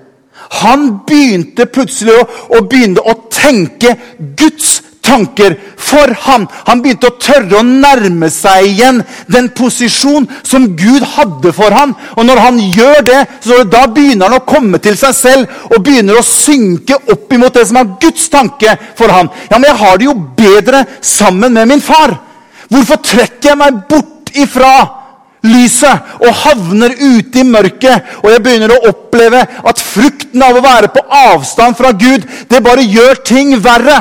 han 0.50 0.86
begynte 1.08 1.68
plutselig 1.70 2.16
å, 2.18 2.28
å, 2.58 2.62
begynne 2.66 3.04
å 3.06 3.16
tenke 3.30 3.94
Guds 4.18 4.80
tanker 5.06 5.56
for 5.78 6.12
ham. 6.26 6.46
Han 6.68 6.82
begynte 6.82 7.10
å 7.10 7.18
tørre 7.22 7.60
å 7.60 7.66
nærme 7.66 8.30
seg 8.34 8.68
igjen 8.72 9.02
den 9.32 9.50
posisjon 9.58 10.28
som 10.46 10.68
Gud 10.78 11.06
hadde 11.16 11.54
for 11.56 11.74
ham. 11.76 11.96
Og 12.18 12.26
når 12.28 12.44
han 12.44 12.60
gjør 12.60 13.06
det, 13.08 13.20
så 13.46 13.62
da 13.70 13.86
begynner 13.94 14.30
han 14.30 14.40
å 14.42 14.48
komme 14.50 14.82
til 14.84 14.98
seg 15.00 15.16
selv 15.18 15.70
og 15.70 15.84
begynner 15.86 16.20
å 16.20 16.26
synke 16.26 16.98
opp 17.14 17.34
imot 17.34 17.58
det 17.58 17.68
som 17.70 17.82
er 17.82 17.94
Guds 18.02 18.30
tanke 18.34 18.76
for 19.00 19.14
ham. 19.14 19.32
Ja, 19.50 19.58
men 19.58 19.70
jeg 19.72 19.82
har 19.84 19.98
det 19.98 20.10
jo 20.10 20.18
bedre 20.38 20.86
sammen 21.02 21.54
med 21.58 21.70
min 21.70 21.86
far. 21.86 22.18
Hvorfor 22.70 23.02
trekker 23.02 23.54
jeg 23.54 23.62
meg 23.62 23.86
bort 23.90 24.34
ifra 24.38 24.99
lyset 25.46 26.16
og 26.20 26.36
havner 26.44 26.96
ute 27.00 27.42
i 27.42 27.48
mørket. 27.48 28.16
Og 28.24 28.32
jeg 28.34 28.44
begynner 28.44 28.74
å 28.76 28.92
oppleve 28.92 29.42
at 29.42 29.82
frukten 29.84 30.44
av 30.44 30.58
å 30.58 30.64
være 30.64 30.92
på 30.94 31.04
avstand 31.22 31.78
fra 31.80 31.94
Gud, 31.96 32.26
det 32.50 32.64
bare 32.66 32.86
gjør 32.86 33.22
ting 33.26 33.56
verre. 33.64 34.00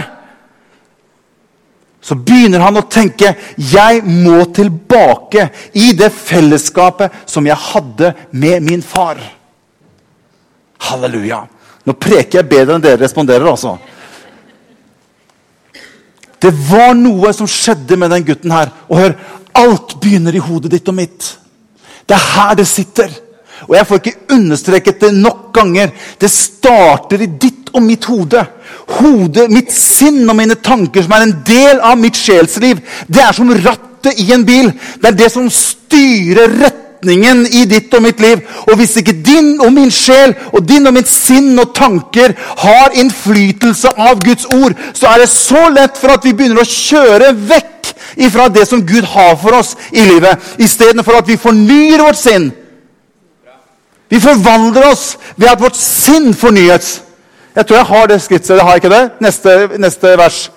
Så 2.01 2.17
begynner 2.17 2.63
han 2.65 2.79
å 2.81 2.87
tenke 2.89 3.35
jeg 3.59 4.01
må 4.07 4.41
tilbake 4.57 5.51
i 5.77 5.91
det 5.99 6.09
fellesskapet 6.15 7.27
som 7.29 7.47
jeg 7.47 7.59
hadde 7.69 8.15
med 8.31 8.65
min 8.65 8.83
far. 8.83 9.21
Halleluja. 10.89 11.43
Nå 11.85 11.95
preker 11.99 12.41
jeg 12.41 12.49
bedre 12.49 12.77
enn 12.77 12.85
dere 12.85 13.01
responderer, 13.03 13.49
altså. 13.49 13.77
Det 16.39 16.53
var 16.69 16.95
noe 16.95 17.33
som 17.35 17.49
skjedde 17.51 17.97
med 17.99 18.13
den 18.15 18.27
gutten 18.29 18.53
her. 18.55 18.71
Og 18.87 19.01
hør, 19.01 19.15
alt 19.59 19.97
begynner 20.01 20.35
i 20.35 20.43
hodet 20.43 20.73
ditt 20.73 20.89
og 20.91 20.97
mitt. 20.99 21.33
Det 22.09 22.17
er 22.17 22.29
her 22.35 22.55
det 22.59 22.69
sitter. 22.69 23.11
Og 23.67 23.75
jeg 23.75 23.87
får 23.89 24.01
ikke 24.01 24.35
understreket 24.37 25.01
det 25.03 25.13
nok 25.19 25.49
ganger. 25.55 25.91
Det 26.21 26.31
starter 26.31 27.25
i 27.25 27.31
ditt 27.43 27.73
og 27.75 27.83
mitt 27.85 28.07
hode. 28.09 28.45
Hodet, 28.99 29.49
mitt 29.53 29.73
sinn 29.75 30.23
og 30.29 30.37
mine 30.39 30.57
tanker, 30.63 31.05
som 31.05 31.17
er 31.17 31.27
en 31.27 31.39
del 31.47 31.83
av 31.85 31.99
mitt 32.01 32.17
sjelsliv, 32.17 32.81
det 33.11 33.23
er 33.25 33.37
som 33.37 33.51
rattet 33.53 34.21
i 34.23 34.31
en 34.33 34.47
bil. 34.47 34.71
Det 35.03 35.11
er 35.11 35.19
det 35.19 35.33
som 35.35 35.51
styrer 35.53 36.55
retningen 36.55 36.88
i 37.07 37.65
ditt 37.65 37.95
og 37.95 38.03
mitt 38.03 38.21
liv. 38.21 38.41
Og 38.67 38.77
hvis 38.77 38.97
ikke 38.97 39.13
din 39.13 39.61
og 39.61 39.73
min 39.73 39.91
sjel 39.91 40.35
og 40.53 40.69
din 40.69 40.87
og 40.87 40.95
mitt 40.95 41.09
sinn 41.09 41.59
og 41.59 41.75
tanker 41.75 42.35
har 42.59 42.95
innflytelse 42.95 43.89
av 43.97 44.23
Guds 44.25 44.47
ord, 44.47 44.75
så 44.95 45.07
er 45.07 45.19
det 45.19 45.29
så 45.29 45.69
lett 45.69 45.99
for 45.99 46.11
at 46.11 46.25
vi 46.25 46.33
begynner 46.33 46.63
å 46.63 46.69
kjøre 46.69 47.35
vekk 47.35 47.93
ifra 48.17 48.49
det 48.49 48.67
som 48.69 48.87
Gud 48.87 49.05
har 49.05 49.37
for 49.37 49.55
oss 49.59 49.77
i 49.93 50.01
livet, 50.01 50.39
istedenfor 50.59 51.19
at 51.19 51.29
vi 51.29 51.37
fornyer 51.37 52.03
vårt 52.03 52.19
sinn. 52.19 52.51
Vi 54.09 54.21
forvandler 54.21 54.89
oss 54.89 55.19
ved 55.37 55.49
at 55.51 55.61
vårt 55.61 55.77
sinn 55.77 56.33
fornyes. 56.35 57.03
Jeg 57.55 57.67
tror 57.67 57.77
jeg 57.77 57.87
har 57.87 58.07
det 58.07 58.23
skrittet. 58.23 58.61
Har 58.63 58.77
jeg 58.77 58.85
ikke 58.85 58.95
det? 58.95 59.11
Neste, 59.21 59.69
neste 59.79 60.15
vers. 60.19 60.51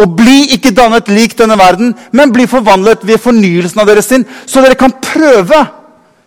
Og 0.00 0.16
bli 0.18 0.48
ikke 0.56 0.74
dannet 0.74 1.08
lik 1.12 1.36
denne 1.38 1.58
verden, 1.58 1.92
men 2.12 2.32
bli 2.34 2.48
forvandlet 2.50 3.04
ved 3.06 3.20
fornyelsen 3.22 3.80
av 3.80 3.88
deres 3.90 4.08
sinn, 4.10 4.26
så 4.46 4.62
dere 4.64 4.78
kan 4.78 4.94
prøve 5.02 5.62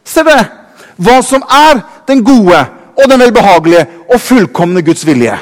Se 0.07 0.23
det, 0.23 0.39
hva 1.03 1.17
som 1.19 1.41
er 1.51 1.81
den 2.07 2.21
gode 2.23 2.61
og 2.95 3.09
den 3.11 3.19
velbehagelige 3.19 3.83
og 4.07 4.21
fullkomne 4.23 4.79
Guds 4.81 5.03
vilje. 5.03 5.35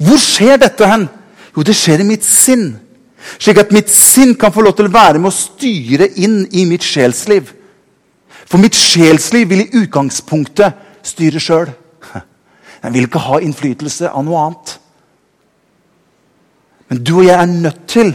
Hvor 0.00 0.20
skjer 0.20 0.56
dette 0.60 0.88
hen? 0.88 1.04
Jo, 1.52 1.64
det 1.64 1.76
skjer 1.76 2.00
i 2.00 2.08
mitt 2.08 2.24
sinn. 2.24 2.70
Slik 3.36 3.60
at 3.60 3.72
mitt 3.74 3.90
sinn 3.92 4.34
kan 4.38 4.54
få 4.54 4.64
lov 4.64 4.76
til 4.78 4.88
å 4.88 4.94
være 4.94 5.20
med 5.20 5.30
å 5.30 5.36
styre 5.36 6.08
inn 6.22 6.44
i 6.56 6.64
mitt 6.68 6.84
sjelsliv. 6.86 7.52
For 8.46 8.62
mitt 8.62 8.76
sjelsliv 8.78 9.48
vil 9.50 9.64
i 9.64 9.82
utgangspunktet 9.82 10.76
styre 11.06 11.42
sjøl. 11.42 11.72
Den 12.82 12.94
vil 12.94 13.08
ikke 13.08 13.24
ha 13.26 13.40
innflytelse 13.42 14.12
av 14.12 14.24
noe 14.26 14.44
annet. 14.44 14.76
Men 16.90 17.02
du 17.02 17.16
og 17.18 17.26
jeg 17.26 17.36
er 17.36 17.50
nødt 17.50 17.82
til 17.90 18.12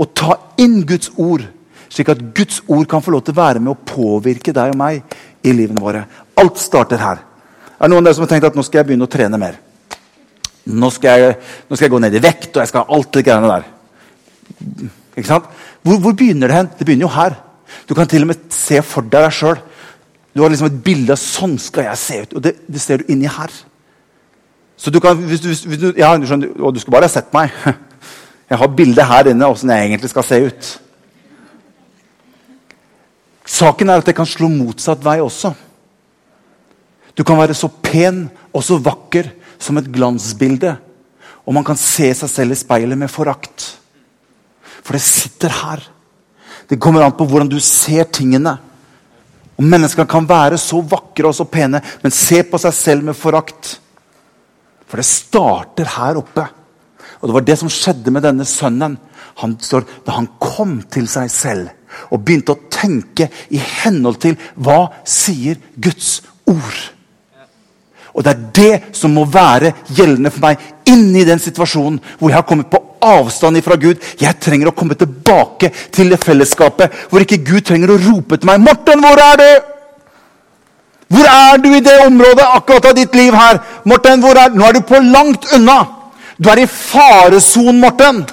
å 0.00 0.06
ta 0.16 0.38
inn 0.60 0.80
Guds 0.88 1.12
ord, 1.20 1.44
slik 1.92 2.10
at 2.10 2.22
Guds 2.34 2.62
ord 2.66 2.86
kan 2.90 3.04
få 3.04 3.14
lov 3.14 3.24
til 3.26 3.36
å 3.36 3.42
være 3.42 3.62
med 3.62 3.74
å 3.74 3.86
påvirke 3.86 4.54
deg 4.56 4.72
og 4.72 4.80
meg 4.80 5.16
i 5.44 5.52
livene 5.54 5.82
våre. 5.82 6.04
Alt 6.40 6.58
starter 6.62 7.02
her. 7.02 7.20
Er 7.74 7.86
det 7.86 7.92
noen 7.92 8.02
av 8.02 8.08
dere 8.08 8.16
som 8.16 8.24
har 8.24 8.32
tenkt 8.32 8.48
at 8.48 8.56
nå 8.58 8.64
skal 8.66 8.80
jeg 8.80 8.88
begynne 8.88 9.06
å 9.06 9.12
trene 9.12 9.40
mer? 9.40 9.60
Nå 10.64 10.88
skal 10.94 11.20
jeg, 11.20 11.36
nå 11.68 11.76
skal 11.76 11.86
jeg 11.86 11.92
gå 11.92 12.00
ned 12.00 12.16
i 12.16 12.22
vekt, 12.24 12.50
og 12.54 12.62
jeg 12.62 12.70
skal 12.70 12.86
ha 12.86 12.96
alt 12.96 13.10
det 13.12 13.24
greiene 13.26 13.50
der. 13.50 13.66
Ikke 15.14 15.28
sant? 15.28 15.50
Hvor, 15.84 16.00
hvor, 16.00 16.16
begynner 16.16 16.50
det 16.50 16.56
hen? 16.56 16.70
Det 16.78 16.86
begynner 16.88 17.06
jo 17.06 17.14
her. 17.14 17.36
Du 17.88 17.92
kan 17.96 18.08
til 18.08 18.24
og 18.24 18.32
med 18.32 18.48
se 18.54 18.80
for 18.86 19.04
deg 19.04 19.26
deg 19.26 19.36
sjøl. 19.36 19.60
Du 20.34 20.42
har 20.42 20.50
liksom 20.50 20.70
et 20.70 20.80
bilde 20.86 21.14
av 21.14 21.20
sånn 21.20 21.58
skal 21.62 21.90
jeg 21.90 22.00
se 22.00 22.20
ut. 22.24 22.34
Og 22.38 22.46
det, 22.46 22.56
det 22.66 22.82
ser 22.82 23.02
du 23.02 23.12
inni 23.12 23.30
her. 23.30 23.52
Så 24.76 24.90
du 24.90 25.00
kan, 25.00 25.16
hvis 25.16 25.40
du, 25.40 25.48
hvis 25.48 25.80
du, 25.80 25.92
ja, 25.96 26.12
du 26.18 26.26
skjønner, 26.26 26.54
og 26.60 26.74
du 26.74 26.80
skulle 26.82 26.98
bare 26.98 27.10
sett 27.12 27.32
meg. 27.34 27.52
Jeg 28.50 28.60
har 28.60 28.74
bildet 28.76 29.08
her 29.08 29.30
inne 29.30 29.46
åssen 29.48 29.70
jeg 29.72 29.86
egentlig 29.86 30.10
skal 30.12 30.24
se 30.28 30.36
ut. 30.44 30.66
Saken 33.48 33.88
er 33.88 34.02
at 34.02 34.08
det 34.08 34.14
kan 34.16 34.28
slå 34.28 34.50
motsatt 34.52 35.00
vei 35.04 35.16
også. 35.24 35.54
Du 37.16 37.24
kan 37.24 37.40
være 37.40 37.56
så 37.56 37.70
pen 37.82 38.26
og 38.52 38.62
så 38.62 38.76
vakker 38.84 39.30
som 39.58 39.80
et 39.80 39.88
glansbilde. 39.88 40.74
Og 41.48 41.56
man 41.56 41.64
kan 41.64 41.80
se 41.80 42.10
seg 42.16 42.30
selv 42.30 42.54
i 42.54 42.58
speilet 42.60 43.00
med 43.00 43.12
forakt. 43.12 43.66
For 44.84 44.96
det 44.96 45.04
sitter 45.04 45.52
her. 45.62 45.84
Det 46.68 46.80
kommer 46.80 47.04
an 47.04 47.16
på 47.16 47.26
hvordan 47.28 47.50
du 47.50 47.58
ser 47.64 48.08
tingene. 48.12 48.56
Og 49.56 49.64
Mennesker 49.64 50.08
kan 50.10 50.28
være 50.28 50.58
så 50.58 50.80
vakre 50.82 51.30
og 51.30 51.36
så 51.36 51.46
pene, 51.46 51.80
men 52.02 52.12
se 52.12 52.42
på 52.42 52.58
seg 52.60 52.74
selv 52.74 53.08
med 53.08 53.16
forakt. 53.16 53.78
For 54.94 55.02
det 55.02 55.10
starter 55.10 55.88
her 55.96 56.20
oppe. 56.20 56.44
Og 57.18 57.26
Det 57.26 57.34
var 57.34 57.42
det 57.42 57.56
som 57.58 57.70
skjedde 57.72 58.12
med 58.14 58.22
denne 58.22 58.44
sønnen. 58.46 58.92
Han 59.42 59.56
står, 59.58 59.82
da 60.06 60.14
han 60.14 60.28
kom 60.38 60.84
til 60.86 61.08
seg 61.10 61.32
selv 61.34 61.72
og 62.14 62.22
begynte 62.22 62.54
å 62.54 62.68
tenke 62.70 63.26
i 63.50 63.58
henhold 63.58 64.20
til 64.22 64.36
hva 64.54 64.92
sier 65.02 65.58
Guds 65.74 66.20
ord. 66.46 66.78
Og 68.14 68.22
Det 68.22 68.30
er 68.30 68.46
det 68.54 68.94
som 68.94 69.18
må 69.18 69.26
være 69.26 69.74
gjeldende 69.90 70.30
for 70.30 70.46
meg 70.46 70.62
inni 70.86 71.26
den 71.26 71.42
situasjonen 71.42 71.98
hvor 72.20 72.30
jeg 72.30 72.38
har 72.38 72.46
kommet 72.46 72.70
på 72.70 72.84
avstand 73.02 73.58
fra 73.66 73.74
Gud. 73.74 73.98
Jeg 73.98 74.38
trenger 74.38 74.70
å 74.70 74.78
komme 74.78 74.94
tilbake 74.94 75.74
til 75.90 76.14
det 76.14 76.22
fellesskapet 76.22 77.10
hvor 77.10 77.26
ikke 77.26 77.42
Gud 77.42 77.66
trenger 77.66 77.90
å 77.90 78.02
rope 78.12 78.38
til 78.38 78.46
meg 78.46 78.62
'Morten, 78.62 79.02
hvor 79.02 79.18
er 79.18 79.42
du?' 79.42 79.73
Hvor 81.14 81.26
er 81.30 81.60
du 81.62 81.68
i 81.70 81.82
det 81.84 81.98
området 82.06 82.46
akkurat 82.56 82.90
av 82.90 82.96
ditt 82.96 83.14
liv 83.14 83.34
her? 83.36 83.60
Morten, 83.86 84.22
hvor 84.22 84.38
er, 84.38 84.54
Nå 84.54 84.66
er 84.66 84.78
du 84.78 84.86
på 84.86 84.98
langt 84.98 85.46
unna. 85.54 85.84
Du 86.38 86.48
er 86.50 86.64
i 86.64 86.70
faresonen, 86.70 87.80
Morten. 87.80 88.24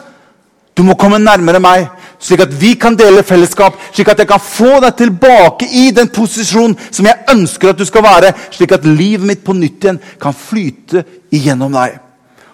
Du 0.78 0.86
må 0.88 0.96
komme 0.98 1.20
nærmere 1.20 1.60
meg, 1.62 1.90
slik 2.22 2.46
at 2.46 2.54
vi 2.58 2.72
kan 2.80 2.96
dele 2.98 3.26
fellesskap. 3.28 3.76
Slik 3.94 4.10
at 4.10 4.24
jeg 4.24 4.30
kan 4.30 4.42
få 4.42 4.80
deg 4.82 4.96
tilbake 4.98 5.68
i 5.78 5.90
den 5.94 6.10
posisjonen 6.16 6.78
som 6.88 7.06
jeg 7.06 7.28
ønsker 7.34 7.74
at 7.74 7.82
du 7.82 7.86
skal 7.86 8.06
være. 8.08 8.34
Slik 8.56 8.74
at 8.74 8.88
livet 8.88 9.28
mitt 9.28 9.44
på 9.46 9.54
nytt 9.58 9.84
igjen 9.84 10.00
kan 10.22 10.34
flyte 10.34 11.04
igjennom 11.30 11.76
deg. 11.76 12.00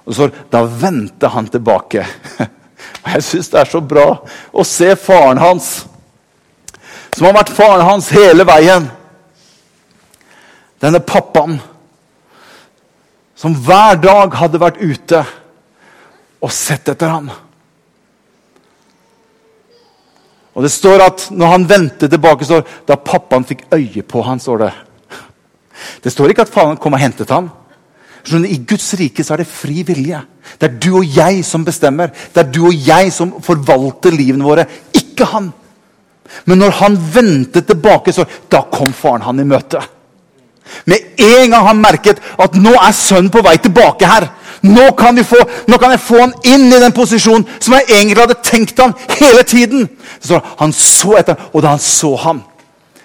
Og 0.07 0.15
så, 0.17 0.29
Da 0.51 0.63
vendte 0.65 1.29
han 1.31 1.47
tilbake. 1.47 2.05
Og 2.43 3.11
Jeg 3.13 3.23
syns 3.23 3.49
det 3.53 3.59
er 3.61 3.69
så 3.71 3.79
bra 3.81 4.07
å 4.51 4.63
se 4.67 4.91
faren 4.99 5.39
hans, 5.39 5.85
som 7.15 7.25
har 7.25 7.35
vært 7.39 7.55
faren 7.55 7.85
hans 7.87 8.09
hele 8.13 8.43
veien. 8.47 8.89
Denne 10.81 11.01
pappaen 11.01 11.57
som 13.37 13.53
hver 13.53 13.99
dag 14.01 14.33
hadde 14.39 14.61
vært 14.61 14.79
ute 14.81 15.21
og 16.41 16.53
sett 16.53 16.89
etter 16.89 17.11
ham. 17.11 17.29
Og 20.57 20.63
Det 20.65 20.71
står 20.73 21.03
at 21.05 21.27
når 21.29 21.51
han 21.53 21.67
vendte 21.69 22.09
tilbake, 22.09 22.45
står, 22.45 22.63
da 22.89 22.97
pappaen 22.97 23.45
fikk 23.45 23.67
øye 23.73 24.01
på 24.01 24.23
han, 24.25 24.41
står 24.41 24.63
det. 24.65 24.71
Det 26.01 26.11
står 26.11 26.33
ikke 26.33 26.47
at 26.47 26.53
faren 26.53 26.79
kom 26.81 26.97
og 26.97 27.01
hentet 27.01 27.29
ham. 27.29 27.51
I 28.27 28.57
Guds 28.67 28.89
rike 28.99 29.23
så 29.23 29.35
er 29.35 29.43
det 29.43 29.51
fri 29.51 29.83
vilje. 29.87 30.19
Det 30.57 30.67
er 30.67 30.79
du 30.81 30.89
og 30.97 31.05
jeg 31.05 31.45
som 31.45 31.63
bestemmer. 31.63 32.09
Det 32.09 32.41
er 32.41 32.49
du 32.49 32.63
og 32.67 32.87
jeg 32.87 33.13
som 33.13 33.35
forvalter 33.45 34.17
livene 34.17 34.47
våre, 34.47 34.65
ikke 34.97 35.29
han. 35.29 35.51
Men 36.49 36.59
når 36.59 36.73
han 36.81 36.97
vendte 37.13 37.61
tilbake, 37.61 38.11
så 38.11 38.25
da 38.49 38.65
kom 38.73 38.91
faren 38.97 39.23
han 39.23 39.39
i 39.39 39.45
møte. 39.47 39.79
Med 40.85 40.97
en 41.17 41.51
gang 41.51 41.67
han 41.67 41.81
merket 41.81 42.19
at 42.39 42.57
nå 42.57 42.73
er 42.75 42.95
sønnen 42.95 43.31
på 43.33 43.43
vei 43.45 43.57
tilbake 43.61 44.09
her. 44.09 44.27
Nå 44.65 44.89
kan, 44.97 45.17
få, 45.23 45.39
nå 45.69 45.77
kan, 45.77 45.93
jeg 45.93 46.01
få 46.01 46.19
han 46.19 46.35
inn 46.49 46.67
i 46.71 46.81
den 46.81 46.95
posisjonen 46.95 47.45
som 47.59 47.75
jeg 47.77 47.89
egentlig 47.91 48.23
hadde 48.23 48.39
tenkt 48.43 48.79
han 48.81 48.95
hele 49.19 49.43
tiden. 49.47 49.87
Så 50.19 50.41
han 50.59 50.73
så 50.73 51.17
etter, 51.19 51.35
Og 51.53 51.61
da 51.61 51.75
han 51.75 51.83
så 51.83 52.15
ham, 52.23 52.41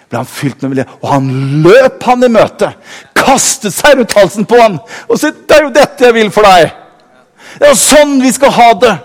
ble 0.08 0.22
han 0.22 0.28
fylt 0.28 0.62
med 0.62 0.74
vilje. 0.74 0.86
Og 1.02 1.08
han 1.12 1.30
løp 1.64 2.02
han 2.08 2.24
i 2.24 2.32
møte 2.32 2.72
kastet 3.22 3.74
seg 3.74 3.98
rundt 3.98 4.16
halsen 4.16 4.48
på 4.48 4.60
han. 4.60 4.78
og 5.08 5.18
sa 5.18 5.30
'Det 5.30 5.56
er 5.56 5.62
jo 5.62 5.70
dette 5.70 6.04
jeg 6.04 6.14
vil 6.14 6.30
for 6.30 6.42
deg'. 6.42 6.70
Det 7.58 7.66
er 7.66 7.68
jo 7.68 7.74
sånn 7.74 8.20
vi 8.22 8.32
skal 8.32 8.50
ha 8.50 8.72
det. 8.72 8.98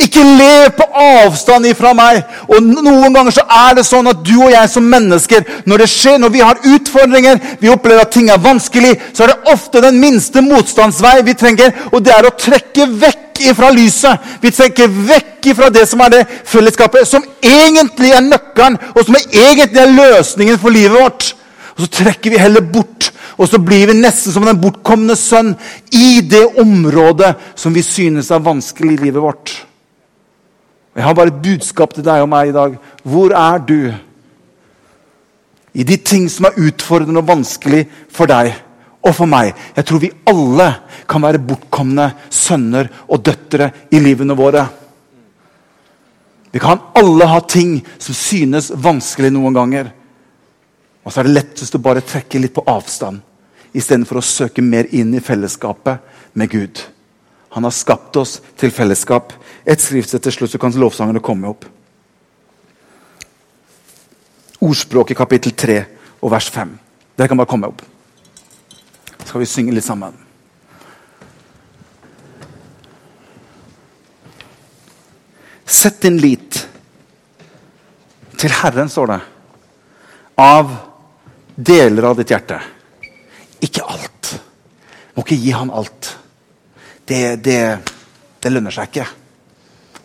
Ikke 0.00 0.22
lev 0.24 0.70
på 0.76 0.86
avstand 1.02 1.66
ifra 1.68 1.92
meg. 1.96 2.22
Og 2.48 2.62
Noen 2.64 3.12
ganger 3.14 3.34
så 3.34 3.44
er 3.44 3.76
det 3.78 3.86
sånn 3.88 4.08
at 4.10 4.22
du 4.24 4.34
og 4.38 4.52
jeg 4.52 4.70
som 4.72 4.86
mennesker, 4.88 5.44
når 5.68 5.84
det 5.84 5.90
skjer, 5.92 6.20
når 6.22 6.32
vi 6.34 6.44
har 6.44 6.62
utfordringer, 6.74 7.40
vi 7.60 7.72
opplever 7.72 8.04
at 8.04 8.14
ting 8.14 8.30
er 8.32 8.40
vanskelig, 8.42 8.94
så 9.12 9.26
er 9.26 9.32
det 9.32 9.52
ofte 9.52 9.82
den 9.84 10.00
minste 10.02 10.44
motstandsvei 10.44 11.18
vi 11.26 11.36
trenger, 11.38 11.74
og 11.92 12.00
det 12.04 12.14
er 12.14 12.28
å 12.28 12.34
trekke 12.38 12.88
vekk 13.02 13.44
ifra 13.52 13.72
lyset. 13.74 14.32
Vi 14.42 14.52
trekker 14.54 14.90
vekk 15.12 15.52
ifra 15.52 15.70
det 15.74 15.84
som 15.90 16.02
er 16.04 16.16
det 16.16 16.24
fellesskapet 16.48 17.08
som 17.08 17.24
egentlig 17.42 18.14
er 18.16 18.24
nøkkelen, 18.24 18.80
og 18.94 19.04
som 19.06 19.18
egentlig 19.18 19.82
er 19.82 19.96
løsningen 19.96 20.60
for 20.62 20.74
livet 20.74 20.98
vårt. 20.98 21.32
Og 21.72 21.86
så 21.86 21.94
trekker 22.02 22.34
vi 22.34 22.40
heller 22.40 22.64
bort 22.64 23.12
og 23.42 23.48
så 23.48 23.58
blir 23.58 23.88
vi 23.90 23.98
nesten 23.98 24.34
som 24.34 24.46
den 24.46 24.60
bortkomne 24.60 25.16
sønn 25.18 25.54
i 25.96 26.20
det 26.22 26.44
området 26.60 27.34
som 27.58 27.74
vi 27.74 27.84
synes 27.84 28.30
er 28.30 28.44
vanskelig 28.44 28.96
i 28.96 29.04
livet 29.06 29.22
vårt. 29.24 29.54
Jeg 30.92 31.04
har 31.06 31.14
bare 31.16 31.32
et 31.32 31.42
budskap 31.44 31.94
til 31.96 32.04
deg 32.04 32.22
og 32.24 32.28
meg 32.28 32.50
i 32.50 32.56
dag. 32.56 32.74
Hvor 33.02 33.32
er 33.36 33.62
du? 33.64 33.92
I 35.72 35.86
de 35.88 35.96
ting 35.96 36.26
som 36.28 36.48
er 36.48 36.58
utfordrende 36.60 37.22
og 37.22 37.30
vanskelig 37.30 37.86
for 38.12 38.28
deg 38.28 38.52
og 39.02 39.14
for 39.16 39.30
meg. 39.30 39.54
Jeg 39.76 39.88
tror 39.88 40.02
vi 40.02 40.12
alle 40.28 40.68
kan 41.08 41.24
være 41.24 41.40
bortkomne 41.42 42.10
sønner 42.30 42.90
og 43.08 43.24
døtre 43.24 43.70
i 43.90 44.02
livene 44.04 44.36
våre. 44.36 44.66
Vi 46.52 46.60
kan 46.60 46.82
alle 47.00 47.26
ha 47.26 47.40
ting 47.48 47.78
som 47.96 48.14
synes 48.14 48.68
vanskelig 48.76 49.32
noen 49.32 49.56
ganger. 49.56 49.88
Og 51.02 51.10
så 51.10 51.22
er 51.22 51.28
det 51.28 51.38
lettest 51.38 51.74
å 51.74 51.82
bare 51.82 52.04
trekke 52.04 52.42
litt 52.42 52.54
på 52.54 52.66
avstand 52.68 53.22
istedenfor 53.72 54.20
å 54.20 54.26
søke 54.26 54.62
mer 54.62 54.90
inn 54.92 55.14
i 55.16 55.22
fellesskapet 55.24 56.36
med 56.36 56.52
Gud. 56.52 56.82
Han 57.52 57.64
har 57.64 57.74
skapt 57.76 58.16
oss 58.16 58.38
til 58.56 58.72
fellesskap. 58.72 59.32
Et 59.68 59.80
skriftsett 59.80 60.24
til 60.24 60.32
slutt, 60.32 60.52
så 60.54 60.60
kan 60.60 60.72
lovsangene 60.72 61.20
komme 61.20 61.50
opp. 61.52 61.66
Ordspråket 64.62 65.18
kapittel 65.18 65.52
3 65.58 65.78
og 66.22 66.32
vers 66.32 66.48
5. 66.54 66.72
Dere 67.18 67.28
kan 67.28 67.40
bare 67.40 67.50
komme 67.50 67.68
opp. 67.68 67.82
Så 69.18 69.28
skal 69.28 69.42
vi 69.42 69.50
synge 69.50 69.74
litt 69.76 69.84
sammen. 69.84 70.16
Sett 75.66 76.00
din 76.04 76.18
lit 76.22 76.62
til 78.38 78.52
Herren, 78.62 78.88
står 78.90 79.12
det, 79.12 79.20
av 80.42 80.72
deler 81.54 82.08
av 82.08 82.18
ditt 82.18 82.32
hjerte. 82.32 82.58
Ikke 83.62 83.84
alt. 83.86 84.32
Må 85.14 85.24
ikke 85.26 85.38
gi 85.38 85.52
han 85.54 85.70
alt. 85.70 86.11
Det, 87.12 87.36
det, 87.44 87.78
det 88.40 88.50
lønner 88.52 88.72
seg 88.72 88.88
ikke. 88.88 89.04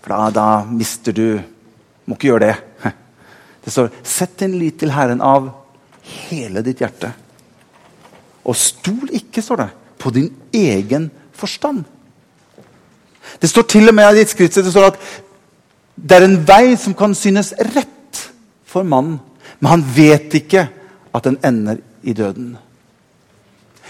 For 0.02 0.12
da, 0.12 0.32
da, 0.36 0.48
mister 0.68 1.16
du 1.16 1.40
Må 2.08 2.16
ikke 2.16 2.32
gjøre 2.32 2.48
det. 2.48 2.56
Det 3.64 3.72
står 3.74 3.90
'Sett 4.04 4.38
din 4.40 4.54
lit 4.60 4.78
til 4.80 4.94
Herren 4.96 5.20
av 5.20 5.50
hele 6.32 6.62
ditt 6.64 6.80
hjerte'. 6.80 7.10
Og 8.48 8.56
stol 8.56 9.12
ikke, 9.12 9.44
står 9.44 9.60
det, 9.60 9.68
på 10.00 10.12
din 10.16 10.30
egen 10.56 11.10
forstand. 11.36 11.84
Det 13.42 13.50
står 13.50 13.68
til 13.68 13.92
og 13.92 13.96
med 13.98 14.08
i 14.08 14.22
ditt 14.22 14.32
skriftsted 14.32 14.64
det 14.64 14.72
står 14.72 14.88
at 14.94 15.02
det 15.98 16.16
er 16.16 16.28
en 16.30 16.40
vei 16.48 16.78
som 16.80 16.96
kan 16.96 17.16
synes 17.18 17.52
rett 17.76 18.24
for 18.64 18.88
mannen, 18.88 19.20
men 19.60 19.72
han 19.74 19.84
vet 19.84 20.32
ikke 20.40 20.70
at 21.12 21.28
den 21.28 21.40
ender 21.44 21.84
i 22.04 22.16
døden. 22.16 22.56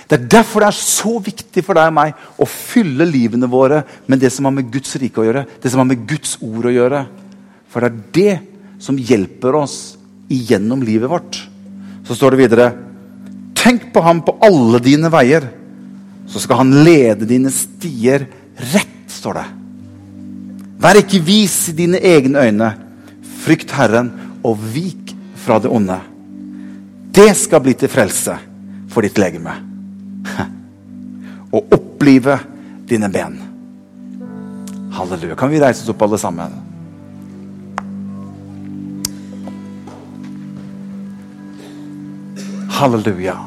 Det 0.08 0.16
er 0.16 0.28
derfor 0.40 0.64
det 0.64 0.70
er 0.72 0.78
så 0.80 1.18
viktig 1.20 1.64
for 1.68 1.76
deg 1.76 1.90
og 1.90 1.96
meg 1.98 2.28
å 2.40 2.48
fylle 2.48 3.08
livene 3.10 3.50
våre 3.52 3.82
med 4.08 4.22
det 4.24 4.32
som 4.32 4.48
har 4.48 4.56
med 4.56 4.70
Guds 4.72 4.96
rike 5.02 5.20
å 5.20 5.26
gjøre, 5.28 5.44
det 5.60 5.72
som 5.72 5.84
har 5.84 5.90
med 5.90 6.06
Guds 6.08 6.38
ord 6.40 6.70
å 6.70 6.72
gjøre. 6.72 7.02
For 7.68 7.84
det 7.84 7.90
er 7.90 8.00
det 8.16 8.84
som 8.84 9.00
hjelper 9.00 9.58
oss 9.60 9.98
igjennom 10.32 10.86
livet 10.88 11.12
vårt. 11.12 11.42
Så 12.08 12.16
står 12.16 12.36
det 12.36 12.44
videre 12.46 12.70
Tenk 13.58 13.90
på 13.92 14.00
ham 14.06 14.22
på 14.24 14.38
alle 14.46 14.80
dine 14.80 15.10
veier, 15.12 15.50
så 16.30 16.40
skal 16.40 16.62
han 16.62 16.72
lede 16.86 17.28
dine 17.28 17.52
stier 17.52 18.24
rett, 18.72 19.00
står 19.12 19.42
det. 19.42 19.46
Vær 20.78 21.00
ikke 21.02 21.20
vis 21.26 21.56
i 21.74 21.76
dine 21.76 22.00
egne 22.00 22.48
øyne. 22.48 22.74
Frykt 23.44 23.74
Herren 23.76 24.14
og 24.46 24.62
vik 24.72 25.16
fra 25.44 25.60
det 25.60 25.72
onde. 25.74 26.00
Det 27.12 27.32
skal 27.36 27.66
bli 27.66 27.76
til 27.76 27.92
frelse 27.92 28.38
for 28.94 29.04
ditt 29.04 29.20
legeme. 29.20 29.67
Og 31.56 31.68
opplive 31.72 32.40
dine 32.90 33.10
ben. 33.10 33.38
Halleluja. 34.92 35.36
Kan 35.36 35.52
vi 35.52 35.62
reise 35.62 35.84
oss 35.84 35.90
opp, 35.90 36.02
alle 36.02 36.18
sammen? 36.18 36.52
Halleluja. 42.78 43.38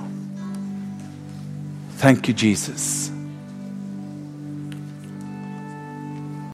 Thank 2.01 2.29
you, 2.29 2.35
Jesus. 2.35 3.10